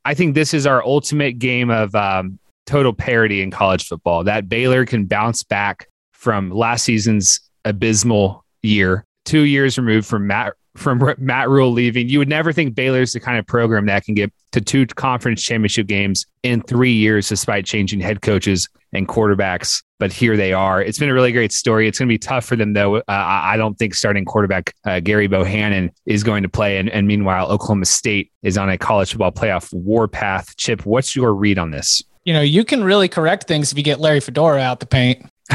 I 0.06 0.14
think 0.14 0.36
this 0.36 0.54
is 0.54 0.68
our 0.68 0.84
ultimate 0.84 1.40
game 1.40 1.70
of 1.70 1.94
um, 1.96 2.40
total 2.70 2.94
parity 2.94 3.42
in 3.42 3.50
college 3.52 3.88
football. 3.88 4.24
That 4.24 4.48
Baylor 4.48 4.86
can 4.86 5.06
bounce 5.06 5.44
back 5.44 5.88
from 6.14 6.52
last 6.52 6.84
season's 6.84 7.40
abysmal 7.66 8.46
year, 8.62 9.06
two 9.26 9.42
years 9.42 9.78
removed 9.78 10.08
from 10.08 10.28
Matt 10.28 10.54
from 10.76 11.04
Matt 11.18 11.50
Rhule 11.50 11.72
leaving. 11.72 12.08
You 12.08 12.20
would 12.20 12.30
never 12.30 12.54
think 12.54 12.76
Baylor's 12.76 13.12
the 13.12 13.20
kind 13.20 13.38
of 13.38 13.46
program 13.46 13.88
that 13.88 14.06
can 14.06 14.14
get 14.14 14.32
to 14.52 14.62
two 14.62 14.86
conference 14.86 15.42
championship 15.42 15.88
games 15.88 16.26
in 16.44 16.62
three 16.62 16.94
years, 16.94 17.28
despite 17.28 17.66
changing 17.66 18.00
head 18.00 18.22
coaches 18.22 18.70
and 18.94 19.08
quarterbacks. 19.08 19.84
But 19.98 20.14
here 20.14 20.38
they 20.38 20.54
are. 20.54 20.82
It's 20.82 20.98
been 20.98 21.10
a 21.10 21.14
really 21.14 21.34
great 21.34 21.52
story. 21.52 21.88
It's 21.88 22.00
going 22.00 22.08
to 22.08 22.14
be 22.14 22.20
tough 22.20 22.46
for 22.46 22.56
them, 22.56 22.74
though. 22.74 22.98
Uh, 22.98 23.04
I 23.08 23.58
don't 23.58 23.78
think 23.78 23.94
starting 23.94 24.26
quarterback 24.26 24.74
uh, 24.86 25.00
Gerry 25.02 25.28
Bohanon 25.28 25.92
is 26.06 26.24
going 26.24 26.44
to 26.44 26.50
play. 26.50 26.78
And, 26.78 26.90
and 26.90 27.08
meanwhile, 27.08 27.52
Oklahoma 27.52 27.86
State 27.86 28.32
is 28.42 28.58
on 28.58 28.70
a 28.70 28.78
college 28.78 29.12
football 29.12 29.32
playoff 29.32 29.74
warpath. 29.74 30.56
Chip, 30.56 30.86
what's 30.86 31.16
your 31.16 31.34
read 31.34 31.60
on 31.60 31.72
this? 31.72 32.02
You 32.30 32.34
know, 32.34 32.42
you 32.42 32.64
can 32.64 32.84
really 32.84 33.08
correct 33.08 33.48
things 33.48 33.72
if 33.72 33.78
you 33.80 33.84
get 33.84 34.00
Larry 34.00 34.20
Fedora 34.20 34.62
out 34.62 34.80
the 34.80 34.86
paint. 34.86 35.26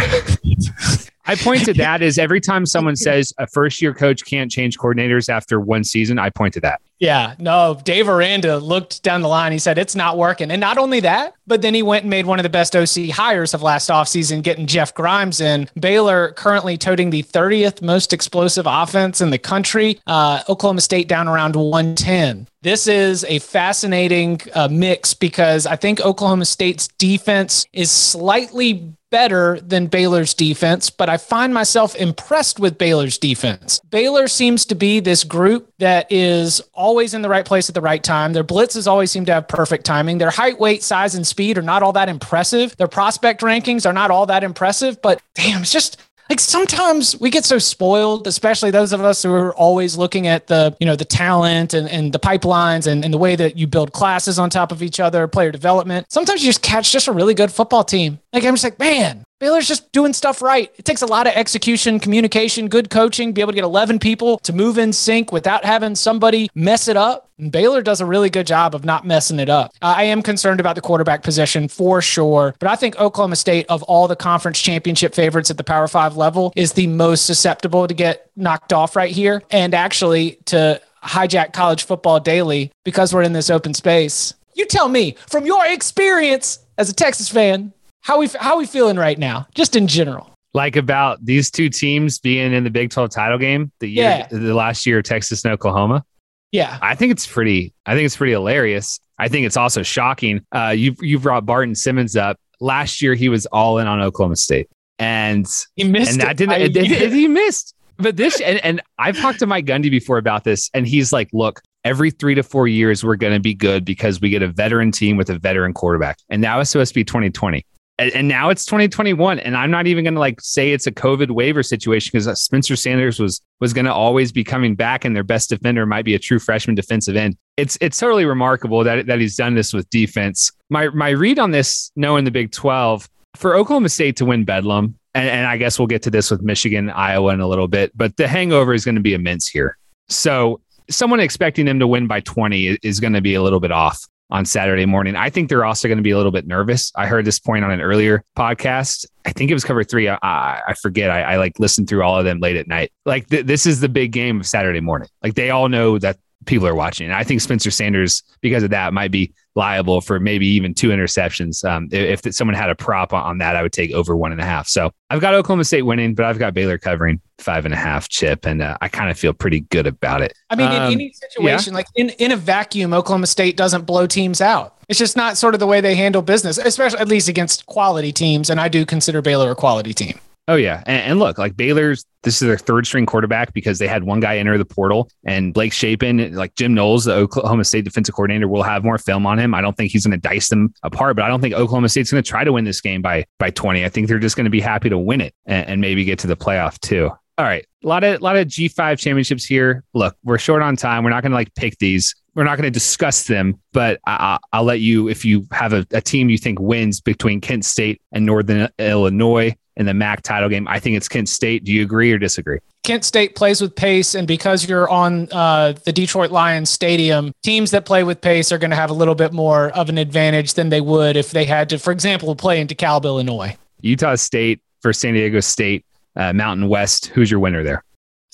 I 1.24 1.36
point 1.36 1.64
to 1.66 1.74
that 1.74 2.02
as 2.02 2.18
every 2.18 2.40
time 2.40 2.66
someone 2.66 2.96
says 3.06 3.32
a 3.38 3.46
first 3.46 3.80
year 3.80 3.94
coach 3.94 4.24
can't 4.24 4.50
change 4.50 4.76
coordinators 4.76 5.28
after 5.28 5.60
one 5.60 5.84
season, 5.84 6.18
I 6.18 6.30
point 6.30 6.52
to 6.54 6.60
that. 6.62 6.82
Yeah, 6.98 7.34
no, 7.38 7.78
Dave 7.84 8.08
Aranda 8.08 8.58
looked 8.58 9.02
down 9.02 9.22
the 9.22 9.28
line. 9.28 9.52
He 9.52 9.58
said 9.58 9.78
it's 9.78 9.96
not 9.96 10.16
working. 10.16 10.50
And 10.50 10.60
not 10.60 10.78
only 10.78 11.00
that, 11.00 11.34
but 11.46 11.60
then 11.60 11.74
he 11.74 11.82
went 11.82 12.04
and 12.04 12.10
made 12.10 12.26
one 12.26 12.38
of 12.38 12.44
the 12.44 12.48
best 12.48 12.76
OC 12.76 13.10
hires 13.10 13.52
of 13.52 13.62
last 13.62 13.90
offseason, 13.90 14.42
getting 14.42 14.66
Jeff 14.66 14.94
Grimes 14.94 15.40
in. 15.40 15.68
Baylor 15.78 16.32
currently 16.32 16.78
toting 16.78 17.10
the 17.10 17.22
30th 17.22 17.82
most 17.82 18.12
explosive 18.12 18.66
offense 18.66 19.20
in 19.20 19.30
the 19.30 19.38
country. 19.38 20.00
Uh, 20.06 20.42
Oklahoma 20.48 20.80
State 20.80 21.08
down 21.08 21.28
around 21.28 21.56
110. 21.56 22.48
This 22.62 22.86
is 22.86 23.24
a 23.24 23.40
fascinating 23.40 24.40
uh, 24.54 24.68
mix 24.70 25.12
because 25.12 25.66
I 25.66 25.76
think 25.76 26.00
Oklahoma 26.00 26.46
State's 26.46 26.88
defense 26.88 27.66
is 27.74 27.90
slightly 27.90 28.94
better 29.14 29.60
than 29.60 29.86
Baylor's 29.86 30.34
defense, 30.34 30.90
but 30.90 31.08
I 31.08 31.18
find 31.18 31.54
myself 31.54 31.94
impressed 31.94 32.58
with 32.58 32.78
Baylor's 32.78 33.16
defense. 33.16 33.80
Baylor 33.88 34.26
seems 34.26 34.64
to 34.64 34.74
be 34.74 34.98
this 34.98 35.22
group 35.22 35.70
that 35.78 36.10
is 36.10 36.60
always 36.84 37.14
in 37.14 37.22
the 37.22 37.30
right 37.30 37.46
place 37.46 37.70
at 37.70 37.74
the 37.74 37.80
right 37.80 38.04
time. 38.04 38.34
Their 38.34 38.44
blitzes 38.44 38.86
always 38.86 39.10
seem 39.10 39.24
to 39.24 39.32
have 39.32 39.48
perfect 39.48 39.86
timing. 39.86 40.18
Their 40.18 40.30
height, 40.30 40.60
weight, 40.60 40.82
size, 40.82 41.14
and 41.14 41.26
speed 41.26 41.56
are 41.56 41.62
not 41.62 41.82
all 41.82 41.94
that 41.94 42.10
impressive. 42.10 42.76
Their 42.76 42.88
prospect 42.88 43.40
rankings 43.40 43.86
are 43.86 43.94
not 43.94 44.10
all 44.10 44.26
that 44.26 44.44
impressive, 44.44 45.00
but 45.00 45.22
damn, 45.34 45.62
it's 45.62 45.72
just 45.72 45.96
like 46.28 46.40
sometimes 46.40 47.18
we 47.20 47.30
get 47.30 47.46
so 47.46 47.58
spoiled, 47.58 48.26
especially 48.26 48.70
those 48.70 48.92
of 48.92 49.00
us 49.00 49.22
who 49.22 49.32
are 49.32 49.54
always 49.54 49.96
looking 49.96 50.26
at 50.26 50.46
the, 50.46 50.76
you 50.78 50.86
know, 50.86 50.96
the 50.96 51.06
talent 51.06 51.72
and, 51.72 51.88
and 51.88 52.12
the 52.12 52.18
pipelines 52.18 52.86
and, 52.86 53.02
and 53.02 53.14
the 53.14 53.18
way 53.18 53.34
that 53.34 53.56
you 53.56 53.66
build 53.66 53.92
classes 53.92 54.38
on 54.38 54.50
top 54.50 54.70
of 54.70 54.82
each 54.82 55.00
other, 55.00 55.26
player 55.26 55.50
development. 55.50 56.06
Sometimes 56.10 56.42
you 56.42 56.48
just 56.50 56.62
catch 56.62 56.92
just 56.92 57.08
a 57.08 57.12
really 57.12 57.34
good 57.34 57.50
football 57.50 57.84
team. 57.84 58.18
Like 58.32 58.44
I'm 58.44 58.54
just 58.54 58.64
like, 58.64 58.78
man, 58.78 59.24
Baylor's 59.44 59.68
just 59.68 59.92
doing 59.92 60.14
stuff 60.14 60.40
right. 60.40 60.72
It 60.78 60.86
takes 60.86 61.02
a 61.02 61.06
lot 61.06 61.26
of 61.26 61.34
execution, 61.34 62.00
communication, 62.00 62.66
good 62.66 62.88
coaching, 62.88 63.34
be 63.34 63.42
able 63.42 63.52
to 63.52 63.56
get 63.56 63.64
11 63.64 63.98
people 63.98 64.38
to 64.38 64.54
move 64.54 64.78
in 64.78 64.90
sync 64.90 65.32
without 65.32 65.66
having 65.66 65.96
somebody 65.96 66.48
mess 66.54 66.88
it 66.88 66.96
up. 66.96 67.28
And 67.38 67.52
Baylor 67.52 67.82
does 67.82 68.00
a 68.00 68.06
really 68.06 68.30
good 68.30 68.46
job 68.46 68.74
of 68.74 68.86
not 68.86 69.06
messing 69.06 69.38
it 69.38 69.50
up. 69.50 69.74
I 69.82 70.04
am 70.04 70.22
concerned 70.22 70.60
about 70.60 70.76
the 70.76 70.80
quarterback 70.80 71.22
position 71.22 71.68
for 71.68 72.00
sure, 72.00 72.54
but 72.58 72.70
I 72.70 72.76
think 72.76 72.98
Oklahoma 72.98 73.36
State, 73.36 73.66
of 73.68 73.82
all 73.82 74.08
the 74.08 74.16
conference 74.16 74.62
championship 74.62 75.14
favorites 75.14 75.50
at 75.50 75.58
the 75.58 75.64
Power 75.64 75.88
Five 75.88 76.16
level, 76.16 76.50
is 76.56 76.72
the 76.72 76.86
most 76.86 77.26
susceptible 77.26 77.86
to 77.86 77.92
get 77.92 78.30
knocked 78.36 78.72
off 78.72 78.96
right 78.96 79.10
here. 79.10 79.42
And 79.50 79.74
actually, 79.74 80.38
to 80.46 80.80
hijack 81.02 81.52
college 81.52 81.84
football 81.84 82.18
daily 82.18 82.72
because 82.82 83.12
we're 83.12 83.20
in 83.20 83.34
this 83.34 83.50
open 83.50 83.74
space. 83.74 84.32
You 84.54 84.64
tell 84.64 84.88
me, 84.88 85.16
from 85.28 85.44
your 85.44 85.66
experience 85.66 86.60
as 86.78 86.88
a 86.88 86.94
Texas 86.94 87.28
fan, 87.28 87.74
how 88.04 88.18
we 88.18 88.28
how 88.38 88.58
we 88.58 88.66
feeling 88.66 88.96
right 88.96 89.18
now, 89.18 89.46
just 89.54 89.74
in 89.76 89.86
general? 89.86 90.30
Like 90.52 90.76
about 90.76 91.24
these 91.24 91.50
two 91.50 91.68
teams 91.68 92.18
being 92.20 92.52
in 92.52 92.62
the 92.62 92.70
Big 92.70 92.90
12 92.90 93.10
title 93.10 93.38
game 93.38 93.72
the 93.80 93.88
year 93.88 94.04
Yeah. 94.04 94.26
the 94.30 94.54
last 94.54 94.86
year 94.86 95.02
Texas 95.02 95.42
and 95.44 95.52
Oklahoma. 95.52 96.04
Yeah. 96.52 96.78
I 96.80 96.94
think 96.94 97.10
it's 97.12 97.26
pretty 97.26 97.74
I 97.86 97.94
think 97.94 98.06
it's 98.06 98.16
pretty 98.16 98.32
hilarious. 98.34 99.00
I 99.18 99.28
think 99.28 99.46
it's 99.46 99.56
also 99.56 99.82
shocking. 99.82 100.44
Uh 100.54 100.68
you 100.76 100.94
you 101.00 101.18
brought 101.18 101.44
Barton 101.46 101.74
Simmons 101.74 102.14
up. 102.14 102.36
Last 102.60 103.02
year 103.02 103.14
he 103.14 103.28
was 103.28 103.46
all 103.46 103.78
in 103.78 103.86
on 103.88 104.00
Oklahoma 104.00 104.36
State. 104.36 104.68
And 105.00 105.46
He 105.74 105.82
missed 105.84 106.12
and 106.12 106.20
that 106.20 106.36
didn't 106.36 106.60
it, 106.60 106.76
it- 106.76 107.12
he 107.12 107.26
missed. 107.42 107.74
But 107.96 108.16
this 108.16 108.40
and, 108.40 108.58
and 108.64 108.80
I've 108.98 109.16
talked 109.18 109.38
to 109.40 109.46
Mike 109.46 109.66
Gundy 109.66 109.88
before 109.90 110.18
about 110.18 110.42
this, 110.42 110.68
and 110.74 110.84
he's 110.84 111.12
like, 111.12 111.28
look, 111.32 111.62
every 111.84 112.10
three 112.10 112.34
to 112.34 112.42
four 112.42 112.66
years 112.66 113.04
we're 113.04 113.14
gonna 113.16 113.38
be 113.40 113.54
good 113.54 113.84
because 113.84 114.20
we 114.20 114.30
get 114.30 114.42
a 114.42 114.48
veteran 114.48 114.90
team 114.92 115.16
with 115.16 115.30
a 115.30 115.38
veteran 115.38 115.72
quarterback. 115.72 116.18
And 116.28 116.42
now 116.42 116.58
it's 116.60 116.70
supposed 116.70 116.90
to 116.90 116.94
be 116.94 117.04
2020. 117.04 117.64
And, 117.98 118.26
now 118.26 118.50
it's 118.50 118.64
2021. 118.64 119.38
And 119.38 119.56
I'm 119.56 119.70
not 119.70 119.86
even 119.86 120.04
gonna 120.04 120.20
like 120.20 120.40
say 120.40 120.72
it's 120.72 120.86
a 120.86 120.92
COVID 120.92 121.30
waiver 121.30 121.62
situation 121.62 122.10
because 122.12 122.26
uh, 122.26 122.34
Spencer 122.34 122.76
Sanders 122.76 123.20
was 123.20 123.40
was 123.60 123.72
gonna 123.72 123.92
always 123.92 124.32
be 124.32 124.42
coming 124.42 124.74
back, 124.74 125.04
and 125.04 125.14
their 125.14 125.22
best 125.22 125.48
defender 125.50 125.86
might 125.86 126.04
be 126.04 126.14
a 126.14 126.18
true 126.18 126.38
freshman 126.38 126.74
defensive 126.74 127.16
end. 127.16 127.36
It's 127.56 127.78
it's 127.80 127.98
totally 127.98 128.24
remarkable 128.24 128.82
that 128.84 129.06
that 129.06 129.20
he's 129.20 129.36
done 129.36 129.54
this 129.54 129.72
with 129.72 129.88
defense. 129.90 130.50
My 130.70 130.88
my 130.88 131.10
read 131.10 131.38
on 131.38 131.52
this, 131.52 131.92
knowing 131.94 132.24
the 132.24 132.30
Big 132.30 132.50
12, 132.50 133.08
for 133.36 133.54
Oklahoma 133.54 133.88
State 133.88 134.16
to 134.16 134.24
win 134.24 134.44
Bedlam, 134.44 134.98
and, 135.14 135.28
and 135.28 135.46
I 135.46 135.56
guess 135.56 135.78
we'll 135.78 135.86
get 135.86 136.02
to 136.02 136.10
this 136.10 136.30
with 136.30 136.42
Michigan, 136.42 136.90
Iowa 136.90 137.32
in 137.32 137.40
a 137.40 137.46
little 137.46 137.68
bit, 137.68 137.96
but 137.96 138.16
the 138.16 138.26
hangover 138.26 138.74
is 138.74 138.84
going 138.84 138.96
to 138.96 139.00
be 139.00 139.14
immense 139.14 139.46
here. 139.46 139.78
So 140.08 140.60
someone 140.90 141.20
expecting 141.20 141.64
them 141.66 141.78
to 141.78 141.86
win 141.86 142.06
by 142.06 142.20
20 142.20 142.66
is- 142.66 142.78
is 142.82 143.00
going 143.00 143.14
to 143.14 143.20
be 143.20 143.34
a 143.34 143.42
little 143.42 143.60
bit 143.60 143.72
off 143.72 144.06
on 144.30 144.44
Saturday 144.44 144.86
morning. 144.86 145.16
I 145.16 145.30
think 145.30 145.48
they're 145.48 145.64
also 145.64 145.88
going 145.88 145.98
to 145.98 146.02
be 146.02 146.10
a 146.10 146.16
little 146.16 146.32
bit 146.32 146.46
nervous. 146.46 146.90
I 146.96 147.06
heard 147.06 147.24
this 147.24 147.38
point 147.38 147.64
on 147.64 147.70
an 147.70 147.80
earlier 147.80 148.24
podcast. 148.36 149.06
I 149.24 149.32
think 149.32 149.50
it 149.50 149.54
was 149.54 149.64
cover 149.64 149.84
three. 149.84 150.08
I, 150.08 150.18
I, 150.22 150.74
forget. 150.80 151.10
I, 151.10 151.22
I 151.22 151.36
like 151.36 151.58
listened 151.58 151.88
through 151.88 152.02
all 152.02 152.18
of 152.18 152.24
them 152.24 152.40
late 152.40 152.56
at 152.56 152.66
night. 152.66 152.92
Like 153.04 153.28
th- 153.28 153.46
this 153.46 153.66
is 153.66 153.80
the 153.80 153.88
big 153.88 154.12
game 154.12 154.40
of 154.40 154.46
Saturday 154.46 154.80
morning. 154.80 155.08
Like 155.22 155.34
they 155.34 155.50
all 155.50 155.68
know 155.68 155.98
that 155.98 156.18
people 156.46 156.66
are 156.66 156.74
watching. 156.74 157.06
And 157.06 157.14
I 157.14 157.24
think 157.24 157.40
Spencer 157.40 157.70
Sanders, 157.70 158.22
because 158.40 158.62
of 158.62 158.70
that, 158.70 158.92
might 158.92 159.10
be 159.10 159.32
liable 159.56 160.00
for 160.00 160.18
maybe 160.18 160.46
even 160.46 160.74
two 160.74 160.88
interceptions. 160.88 161.64
Um, 161.64 161.88
if, 161.92 162.26
if 162.26 162.34
someone 162.34 162.56
had 162.56 162.70
a 162.70 162.74
prop 162.74 163.12
on, 163.12 163.22
on 163.22 163.38
that, 163.38 163.54
I 163.56 163.62
would 163.62 163.72
take 163.72 163.92
over 163.92 164.16
one 164.16 164.32
and 164.32 164.40
a 164.40 164.44
half. 164.44 164.66
So 164.66 164.90
I've 165.10 165.20
got 165.20 165.34
Oklahoma 165.34 165.64
State 165.64 165.82
winning, 165.82 166.14
but 166.14 166.26
I've 166.26 166.38
got 166.38 166.54
Baylor 166.54 166.78
covering 166.78 167.20
five 167.38 167.64
and 167.64 167.74
a 167.74 167.76
half 167.76 168.08
chip, 168.08 168.46
and 168.46 168.62
uh, 168.62 168.76
I 168.80 168.88
kind 168.88 169.10
of 169.10 169.18
feel 169.18 169.32
pretty 169.32 169.60
good 169.60 169.86
about 169.86 170.22
it. 170.22 170.32
I 170.50 170.56
mean, 170.56 170.68
Um, 170.68 170.92
in 170.92 170.92
any 170.92 171.12
situation, 171.12 171.74
like 171.74 171.86
in, 171.94 172.10
in 172.10 172.32
a 172.32 172.36
vacuum, 172.36 172.92
Oklahoma 172.92 173.26
State 173.26 173.56
doesn't 173.56 173.86
blow 173.86 174.06
teams 174.06 174.40
out. 174.40 174.76
It's 174.88 174.98
just 174.98 175.16
not 175.16 175.36
sort 175.36 175.54
of 175.54 175.60
the 175.60 175.66
way 175.66 175.80
they 175.80 175.94
handle 175.94 176.20
business, 176.20 176.58
especially 176.58 176.98
at 176.98 177.08
least 177.08 177.28
against 177.28 177.66
quality 177.66 178.12
teams. 178.12 178.50
And 178.50 178.60
I 178.60 178.68
do 178.68 178.84
consider 178.84 179.22
Baylor 179.22 179.50
a 179.50 179.54
quality 179.54 179.94
team. 179.94 180.18
Oh 180.46 180.56
yeah, 180.56 180.82
and, 180.86 181.02
and 181.02 181.18
look, 181.18 181.38
like 181.38 181.56
Baylor's 181.56 182.04
this 182.22 182.42
is 182.42 182.46
their 182.46 182.58
third 182.58 182.86
string 182.86 183.06
quarterback 183.06 183.54
because 183.54 183.78
they 183.78 183.86
had 183.86 184.04
one 184.04 184.20
guy 184.20 184.36
enter 184.36 184.58
the 184.58 184.64
portal, 184.66 185.08
and 185.24 185.54
Blake 185.54 185.72
Shapen, 185.72 186.34
like 186.34 186.54
Jim 186.54 186.74
Knowles, 186.74 187.04
the 187.06 187.14
Oklahoma 187.14 187.64
State 187.64 187.84
defensive 187.86 188.14
coordinator, 188.14 188.46
will 188.46 188.62
have 188.62 188.84
more 188.84 188.98
film 188.98 189.26
on 189.26 189.38
him. 189.38 189.54
I 189.54 189.62
don't 189.62 189.74
think 189.74 189.90
he's 189.90 190.04
going 190.06 190.20
to 190.20 190.28
dice 190.28 190.48
them 190.48 190.74
apart, 190.82 191.16
but 191.16 191.24
I 191.24 191.28
don't 191.28 191.40
think 191.40 191.54
Oklahoma 191.54 191.88
State's 191.88 192.10
going 192.12 192.22
to 192.22 192.28
try 192.28 192.44
to 192.44 192.52
win 192.52 192.64
this 192.64 192.82
game 192.82 193.00
by 193.00 193.24
by 193.38 193.48
twenty. 193.50 193.86
I 193.86 193.88
think 193.88 194.08
they're 194.08 194.18
just 194.18 194.36
going 194.36 194.44
to 194.44 194.50
be 194.50 194.60
happy 194.60 194.90
to 194.90 194.98
win 194.98 195.22
it 195.22 195.34
and, 195.46 195.66
and 195.66 195.80
maybe 195.80 196.04
get 196.04 196.18
to 196.20 196.26
the 196.26 196.36
playoff 196.36 196.78
too. 196.80 197.10
All 197.38 197.44
right, 197.44 197.66
a 197.82 197.88
lot 197.88 198.04
of 198.04 198.20
a 198.20 198.22
lot 198.22 198.36
of 198.36 198.46
G 198.46 198.68
five 198.68 198.98
championships 198.98 199.46
here. 199.46 199.82
Look, 199.94 200.14
we're 200.24 200.38
short 200.38 200.60
on 200.60 200.76
time. 200.76 201.04
We're 201.04 201.10
not 201.10 201.22
going 201.22 201.32
to 201.32 201.36
like 201.36 201.54
pick 201.54 201.78
these. 201.78 202.14
We're 202.34 202.44
not 202.44 202.58
going 202.58 202.64
to 202.66 202.70
discuss 202.70 203.24
them, 203.24 203.60
but 203.72 203.98
I, 204.06 204.12
I- 204.12 204.58
I'll 204.58 204.64
let 204.64 204.80
you 204.80 205.08
if 205.08 205.24
you 205.24 205.46
have 205.52 205.72
a, 205.72 205.86
a 205.92 206.02
team 206.02 206.28
you 206.28 206.36
think 206.36 206.60
wins 206.60 207.00
between 207.00 207.40
Kent 207.40 207.64
State 207.64 208.02
and 208.12 208.26
Northern 208.26 208.68
Illinois 208.78 209.56
in 209.76 209.86
the 209.86 209.94
MAC 209.94 210.22
title 210.22 210.48
game. 210.48 210.68
I 210.68 210.78
think 210.78 210.96
it's 210.96 211.08
Kent 211.08 211.28
State. 211.28 211.64
Do 211.64 211.72
you 211.72 211.82
agree 211.82 212.12
or 212.12 212.18
disagree? 212.18 212.58
Kent 212.82 213.04
State 213.04 213.34
plays 213.34 213.60
with 213.60 213.74
pace, 213.74 214.14
and 214.14 214.28
because 214.28 214.68
you're 214.68 214.88
on 214.88 215.28
uh, 215.32 215.72
the 215.84 215.92
Detroit 215.92 216.30
Lions 216.30 216.70
Stadium, 216.70 217.32
teams 217.42 217.70
that 217.70 217.86
play 217.86 218.04
with 218.04 218.20
pace 218.20 218.52
are 218.52 218.58
going 218.58 218.70
to 218.70 218.76
have 218.76 218.90
a 218.90 218.94
little 218.94 219.14
bit 219.14 219.32
more 219.32 219.70
of 219.70 219.88
an 219.88 219.98
advantage 219.98 220.54
than 220.54 220.68
they 220.68 220.80
would 220.80 221.16
if 221.16 221.30
they 221.30 221.44
had 221.44 221.68
to, 221.70 221.78
for 221.78 221.92
example, 221.92 222.34
play 222.36 222.60
in 222.60 222.68
DeKalb, 222.68 223.04
Illinois. 223.04 223.56
Utah 223.80 224.14
State 224.16 224.60
for 224.80 224.92
San 224.92 225.14
Diego 225.14 225.40
State, 225.40 225.84
uh, 226.16 226.32
Mountain 226.32 226.68
West. 226.68 227.06
Who's 227.06 227.30
your 227.30 227.40
winner 227.40 227.62
there? 227.62 227.82